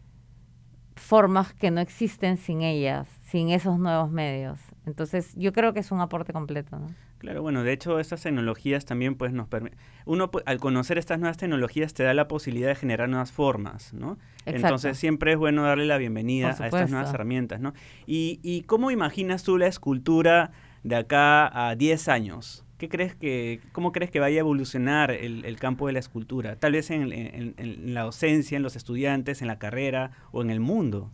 formas 0.96 1.54
que 1.54 1.70
no 1.70 1.80
existen 1.80 2.36
sin 2.36 2.62
ellas, 2.62 3.06
sin 3.26 3.50
esos 3.50 3.78
nuevos 3.78 4.10
medios. 4.10 4.58
Entonces, 4.86 5.34
yo 5.36 5.52
creo 5.52 5.72
que 5.72 5.80
es 5.80 5.92
un 5.92 6.00
aporte 6.00 6.32
completo. 6.32 6.80
Claro, 7.24 7.40
bueno, 7.40 7.64
de 7.64 7.72
hecho 7.72 8.00
estas 8.00 8.20
tecnologías 8.20 8.84
también 8.84 9.14
pues 9.14 9.32
nos 9.32 9.48
permiten, 9.48 9.78
uno 10.04 10.30
al 10.44 10.60
conocer 10.60 10.98
estas 10.98 11.18
nuevas 11.18 11.38
tecnologías 11.38 11.94
te 11.94 12.02
da 12.02 12.12
la 12.12 12.28
posibilidad 12.28 12.68
de 12.68 12.74
generar 12.74 13.08
nuevas 13.08 13.32
formas, 13.32 13.94
¿no? 13.94 14.18
Entonces 14.44 14.98
siempre 14.98 15.32
es 15.32 15.38
bueno 15.38 15.62
darle 15.62 15.86
la 15.86 15.96
bienvenida 15.96 16.48
a 16.48 16.50
estas 16.50 16.90
nuevas 16.90 17.14
herramientas, 17.14 17.62
¿no? 17.62 17.72
Y, 18.06 18.40
y, 18.42 18.64
cómo 18.64 18.90
imaginas 18.90 19.42
tú 19.42 19.56
la 19.56 19.68
escultura 19.68 20.50
de 20.82 20.96
acá 20.96 21.68
a 21.68 21.74
10 21.76 22.08
años? 22.08 22.66
¿Qué 22.76 22.90
crees 22.90 23.14
que, 23.14 23.60
cómo 23.72 23.92
crees 23.92 24.10
que 24.10 24.20
vaya 24.20 24.36
a 24.36 24.40
evolucionar 24.40 25.10
el, 25.10 25.56
campo 25.58 25.86
de 25.86 25.94
la 25.94 26.00
escultura? 26.00 26.56
Tal 26.56 26.72
vez 26.72 26.90
en, 26.90 27.10
en 27.10 27.94
la 27.94 28.02
docencia, 28.02 28.56
en 28.56 28.62
los 28.62 28.76
estudiantes, 28.76 29.40
en 29.40 29.48
la 29.48 29.58
carrera 29.58 30.10
o 30.30 30.42
en 30.42 30.50
el 30.50 30.60
mundo. 30.60 31.10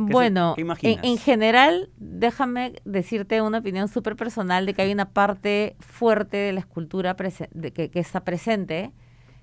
Bueno, 0.00 0.54
en, 0.82 1.18
general, 1.18 1.90
déjame 1.96 2.74
decirte 2.84 3.42
una 3.42 3.58
opinión 3.58 3.88
súper 3.88 4.14
personal 4.14 4.64
de 4.64 4.72
que 4.72 4.82
hay 4.82 4.92
una 4.92 5.10
parte 5.10 5.74
fuerte 5.80 6.36
de 6.36 6.52
la 6.52 6.60
escultura 6.60 7.16
que, 7.16 7.90
está 7.94 8.22
presente, 8.22 8.92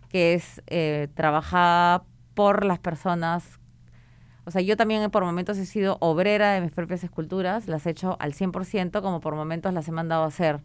que 0.07 0.33
es 0.33 0.61
eh, 0.67 1.09
trabajada 1.13 2.05
por 2.35 2.63
las 2.63 2.79
personas. 2.79 3.59
O 4.45 4.51
sea, 4.51 4.61
yo 4.61 4.77
también 4.77 5.11
por 5.11 5.25
momentos 5.25 5.57
he 5.57 5.65
sido 5.65 5.97
obrera 5.99 6.53
de 6.53 6.61
mis 6.61 6.71
propias 6.71 7.03
esculturas, 7.03 7.67
las 7.67 7.85
he 7.85 7.89
hecho 7.89 8.15
al 8.21 8.31
100%, 8.31 9.01
como 9.01 9.19
por 9.19 9.35
momentos 9.35 9.73
las 9.73 9.89
he 9.89 9.91
mandado 9.91 10.23
a 10.23 10.27
hacer. 10.27 10.61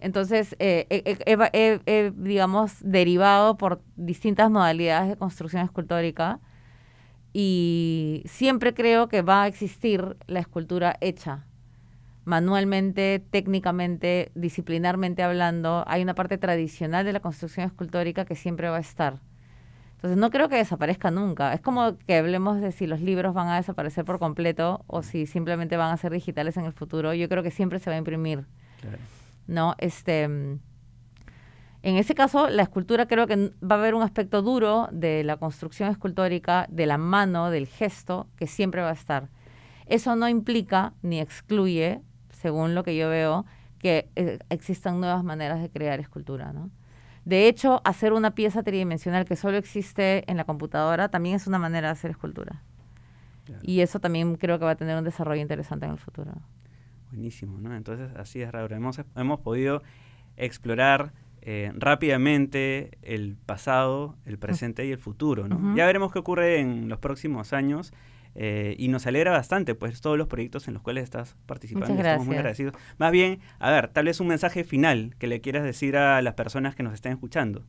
Entonces, 0.00 0.56
eh, 0.58 0.86
he, 0.90 2.12
digamos, 2.16 2.72
derivado 2.80 3.56
por 3.58 3.80
distintas 3.94 4.50
modalidades 4.50 5.08
de 5.08 5.16
construcción 5.16 5.62
escultórica 5.62 6.40
y 7.32 8.22
siempre 8.26 8.74
creo 8.74 9.08
que 9.08 9.22
va 9.22 9.42
a 9.44 9.46
existir 9.46 10.16
la 10.26 10.40
escultura 10.40 10.96
hecha 11.00 11.44
manualmente, 12.28 13.24
técnicamente, 13.30 14.30
disciplinarmente 14.34 15.22
hablando. 15.22 15.82
Hay 15.86 16.02
una 16.02 16.14
parte 16.14 16.36
tradicional 16.36 17.06
de 17.06 17.14
la 17.14 17.20
construcción 17.20 17.66
escultórica 17.66 18.26
que 18.26 18.36
siempre 18.36 18.68
va 18.68 18.76
a 18.76 18.80
estar. 18.80 19.20
Entonces 19.94 20.18
no 20.18 20.30
creo 20.30 20.50
que 20.50 20.56
desaparezca 20.56 21.10
nunca. 21.10 21.54
Es 21.54 21.62
como 21.62 21.96
que 21.96 22.16
hablemos 22.16 22.60
de 22.60 22.70
si 22.70 22.86
los 22.86 23.00
libros 23.00 23.32
van 23.32 23.48
a 23.48 23.56
desaparecer 23.56 24.04
por 24.04 24.18
completo 24.18 24.84
o 24.86 25.02
si 25.02 25.26
simplemente 25.26 25.78
van 25.78 25.90
a 25.90 25.96
ser 25.96 26.12
digitales 26.12 26.58
en 26.58 26.66
el 26.66 26.72
futuro. 26.74 27.14
Yo 27.14 27.30
creo 27.30 27.42
que 27.42 27.50
siempre 27.50 27.78
se 27.78 27.88
va 27.88 27.96
a 27.96 27.98
imprimir. 27.98 28.44
¿No? 29.46 29.74
Este, 29.78 30.28
en 31.88 31.96
ese 31.96 32.14
caso, 32.14 32.48
la 32.48 32.62
escultura 32.62 33.06
creo 33.06 33.26
que 33.26 33.52
va 33.62 33.76
a 33.76 33.78
haber 33.78 33.94
un 33.94 34.02
aspecto 34.02 34.42
duro 34.42 34.88
de 34.92 35.24
la 35.24 35.36
construcción 35.36 35.88
escultórica, 35.90 36.66
de 36.70 36.86
la 36.86 36.98
mano, 36.98 37.50
del 37.50 37.66
gesto, 37.66 38.28
que 38.36 38.46
siempre 38.46 38.82
va 38.82 38.90
a 38.90 38.94
estar. 38.94 39.28
Eso 39.86 40.16
no 40.16 40.28
implica 40.28 40.92
ni 41.02 41.20
excluye, 41.20 42.02
según 42.30 42.74
lo 42.74 42.82
que 42.84 42.96
yo 42.96 43.08
veo, 43.08 43.46
que 43.78 44.10
eh, 44.16 44.38
existan 44.50 45.00
nuevas 45.00 45.24
maneras 45.24 45.62
de 45.62 45.70
crear 45.70 46.00
escultura, 46.00 46.52
¿no? 46.52 46.70
De 47.24 47.46
hecho, 47.46 47.82
hacer 47.84 48.12
una 48.12 48.34
pieza 48.34 48.62
tridimensional 48.62 49.24
que 49.24 49.36
solo 49.36 49.58
existe 49.58 50.24
en 50.30 50.36
la 50.36 50.44
computadora 50.44 51.10
también 51.10 51.36
es 51.36 51.46
una 51.46 51.58
manera 51.58 51.88
de 51.88 51.92
hacer 51.92 52.10
escultura. 52.10 52.62
Y 53.62 53.80
eso 53.80 54.00
también 54.00 54.36
creo 54.36 54.58
que 54.58 54.64
va 54.64 54.72
a 54.72 54.76
tener 54.76 54.96
un 54.96 55.04
desarrollo 55.04 55.40
interesante 55.40 55.86
en 55.86 55.92
el 55.92 55.98
futuro. 55.98 56.32
Buenísimo, 57.10 57.58
¿no? 57.60 57.74
Entonces, 57.74 58.10
así 58.16 58.42
es, 58.42 58.50
Raúl. 58.50 58.72
Hemos, 58.72 59.00
hemos 59.14 59.40
podido 59.40 59.82
explorar 60.36 61.12
eh, 61.50 61.72
rápidamente 61.74 62.98
el 63.00 63.38
pasado, 63.46 64.16
el 64.26 64.36
presente 64.36 64.84
y 64.84 64.92
el 64.92 64.98
futuro, 64.98 65.48
¿no? 65.48 65.74
Ya 65.74 65.86
veremos 65.86 66.12
qué 66.12 66.18
ocurre 66.18 66.60
en 66.60 66.90
los 66.90 66.98
próximos 66.98 67.54
años. 67.54 67.94
Eh, 68.34 68.76
y 68.78 68.88
nos 68.88 69.06
alegra 69.06 69.32
bastante, 69.32 69.74
pues, 69.74 70.02
todos 70.02 70.18
los 70.18 70.28
proyectos 70.28 70.68
en 70.68 70.74
los 70.74 70.82
cuales 70.82 71.04
estás 71.04 71.36
participando. 71.46 71.94
Estamos 71.94 72.26
muy 72.26 72.36
agradecidos. 72.36 72.74
Más 72.98 73.10
bien, 73.12 73.40
a 73.60 73.70
ver, 73.70 73.88
tal 73.88 74.04
vez 74.04 74.20
un 74.20 74.26
mensaje 74.26 74.62
final 74.62 75.14
que 75.18 75.26
le 75.26 75.40
quieras 75.40 75.64
decir 75.64 75.96
a 75.96 76.20
las 76.20 76.34
personas 76.34 76.76
que 76.76 76.82
nos 76.82 76.92
estén 76.92 77.12
escuchando. 77.12 77.64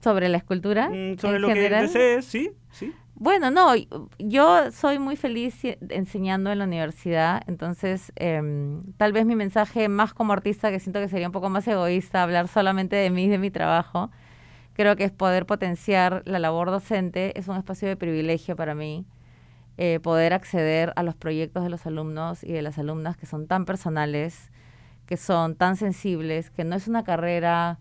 ¿Sobre 0.00 0.28
la 0.28 0.38
escultura? 0.38 0.88
Mm, 0.88 1.18
sobre 1.18 1.40
lo 1.40 1.48
que 1.48 1.68
desees, 1.68 2.24
sí, 2.24 2.52
sí. 2.70 2.94
Bueno, 3.18 3.50
no, 3.50 3.72
yo 4.18 4.70
soy 4.72 4.98
muy 4.98 5.16
feliz 5.16 5.58
enseñando 5.88 6.52
en 6.52 6.58
la 6.58 6.66
universidad, 6.66 7.42
entonces 7.46 8.12
em, 8.16 8.82
tal 8.98 9.14
vez 9.14 9.24
mi 9.24 9.34
mensaje 9.34 9.88
más 9.88 10.12
como 10.12 10.34
artista, 10.34 10.70
que 10.70 10.80
siento 10.80 11.00
que 11.00 11.08
sería 11.08 11.26
un 11.26 11.32
poco 11.32 11.48
más 11.48 11.66
egoísta 11.66 12.22
hablar 12.22 12.46
solamente 12.46 12.94
de 12.94 13.08
mí 13.08 13.24
y 13.24 13.28
de 13.28 13.38
mi 13.38 13.50
trabajo, 13.50 14.10
creo 14.74 14.96
que 14.96 15.04
es 15.04 15.12
poder 15.12 15.46
potenciar 15.46 16.22
la 16.26 16.38
labor 16.38 16.70
docente, 16.70 17.38
es 17.38 17.48
un 17.48 17.56
espacio 17.56 17.88
de 17.88 17.96
privilegio 17.96 18.54
para 18.54 18.74
mí, 18.74 19.06
eh, 19.78 20.00
poder 20.00 20.34
acceder 20.34 20.92
a 20.96 21.02
los 21.02 21.16
proyectos 21.16 21.64
de 21.64 21.70
los 21.70 21.86
alumnos 21.86 22.44
y 22.44 22.52
de 22.52 22.62
las 22.62 22.78
alumnas 22.78 23.16
que 23.16 23.26
son 23.26 23.46
tan 23.46 23.64
personales, 23.64 24.50
que 25.06 25.16
son 25.16 25.56
tan 25.56 25.76
sensibles, 25.76 26.50
que 26.50 26.64
no 26.64 26.76
es 26.76 26.88
una 26.88 27.04
carrera, 27.04 27.78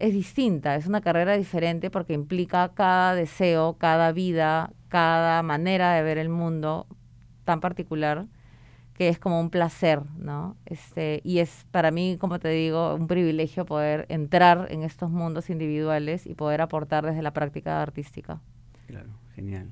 es 0.00 0.12
distinta, 0.12 0.76
es 0.76 0.86
una 0.86 1.00
carrera 1.00 1.36
diferente 1.36 1.90
porque 1.90 2.12
implica 2.12 2.72
cada 2.74 3.14
deseo, 3.14 3.76
cada 3.78 4.12
vida, 4.12 4.72
cada 4.88 5.42
manera 5.42 5.92
de 5.94 6.02
ver 6.02 6.18
el 6.18 6.28
mundo 6.28 6.86
tan 7.44 7.60
particular 7.60 8.26
que 8.94 9.08
es 9.08 9.20
como 9.20 9.38
un 9.40 9.48
placer, 9.48 10.02
¿no? 10.18 10.56
Este, 10.66 11.20
y 11.22 11.38
es 11.38 11.66
para 11.70 11.92
mí, 11.92 12.16
como 12.18 12.40
te 12.40 12.48
digo, 12.48 12.96
un 12.96 13.06
privilegio 13.06 13.64
poder 13.64 14.06
entrar 14.08 14.66
en 14.70 14.82
estos 14.82 15.08
mundos 15.08 15.50
individuales 15.50 16.26
y 16.26 16.34
poder 16.34 16.60
aportar 16.60 17.06
desde 17.06 17.22
la 17.22 17.32
práctica 17.32 17.80
artística. 17.80 18.40
Claro, 18.88 19.10
genial. 19.36 19.70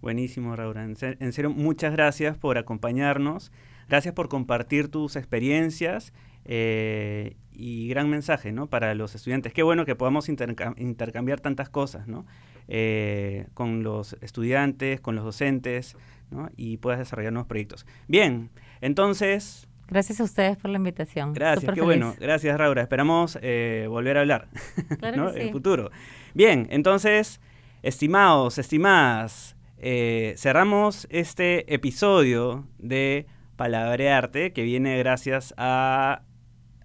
Buenísimo, 0.00 0.54
Raúl. 0.54 0.76
En 0.76 1.32
serio, 1.32 1.50
muchas 1.50 1.92
gracias 1.92 2.38
por 2.38 2.56
acompañarnos. 2.56 3.50
Gracias 3.88 4.14
por 4.14 4.28
compartir 4.28 4.88
tus 4.88 5.16
experiencias 5.16 6.12
eh, 6.44 7.36
y 7.58 7.88
gran 7.88 8.08
mensaje 8.08 8.52
¿no? 8.52 8.68
para 8.68 8.94
los 8.94 9.16
estudiantes. 9.16 9.52
Qué 9.52 9.64
bueno 9.64 9.84
que 9.84 9.96
podamos 9.96 10.28
intercambiar 10.28 11.40
tantas 11.40 11.68
cosas 11.68 12.06
¿no? 12.06 12.24
Eh, 12.68 13.48
con 13.52 13.82
los 13.82 14.16
estudiantes, 14.20 15.00
con 15.00 15.16
los 15.16 15.24
docentes 15.24 15.96
¿no? 16.30 16.50
y 16.56 16.76
puedas 16.76 17.00
desarrollar 17.00 17.32
nuevos 17.32 17.48
proyectos. 17.48 17.84
Bien, 18.06 18.50
entonces... 18.80 19.68
Gracias 19.88 20.20
a 20.20 20.24
ustedes 20.24 20.56
por 20.56 20.70
la 20.70 20.76
invitación. 20.76 21.32
Gracias, 21.32 21.74
qué 21.74 21.80
bueno. 21.80 22.14
Gracias, 22.20 22.56
Raura. 22.56 22.82
Esperamos 22.82 23.38
eh, 23.42 23.86
volver 23.88 24.18
a 24.18 24.20
hablar 24.20 24.48
en 25.02 25.20
el 25.36 25.50
futuro. 25.50 25.90
Bien, 26.34 26.68
entonces, 26.70 27.40
estimados, 27.82 28.58
estimadas, 28.58 29.56
eh, 29.78 30.34
cerramos 30.36 31.08
este 31.10 31.74
episodio 31.74 32.68
de 32.78 33.26
Palabrearte 33.56 34.52
que 34.52 34.62
viene 34.62 34.98
gracias 34.98 35.54
a, 35.56 36.22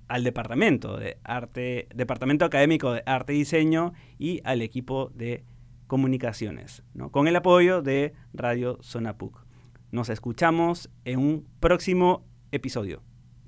al 0.07 0.23
departamento 0.23 0.97
de 0.97 1.17
arte, 1.23 1.87
departamento 1.93 2.45
académico 2.45 2.91
de 2.91 3.03
arte 3.05 3.33
y 3.33 3.39
diseño 3.39 3.93
y 4.17 4.41
al 4.43 4.61
equipo 4.61 5.11
de 5.13 5.43
comunicaciones, 5.87 6.83
¿no? 6.93 7.11
con 7.11 7.27
el 7.27 7.35
apoyo 7.35 7.81
de 7.81 8.13
Radio 8.33 8.77
Sonapuc. 8.81 9.45
Nos 9.91 10.09
escuchamos 10.09 10.89
en 11.05 11.19
un 11.19 11.47
próximo 11.59 12.25
episodio. 12.51 13.03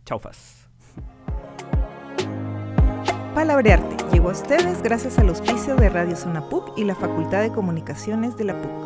Chaufas. 0.05 0.69
Palabrearte 3.33 3.97
llegó 4.13 4.29
a 4.29 4.33
ustedes 4.33 4.81
gracias 4.81 5.19
al 5.19 5.29
auspicio 5.29 5.75
de 5.75 5.89
Radio 5.89 6.15
Sonapuc 6.15 6.77
y 6.77 6.83
la 6.85 6.95
Facultad 6.95 7.41
de 7.41 7.51
Comunicaciones 7.51 8.37
de 8.37 8.45
la 8.45 8.61
PUC. 8.61 8.84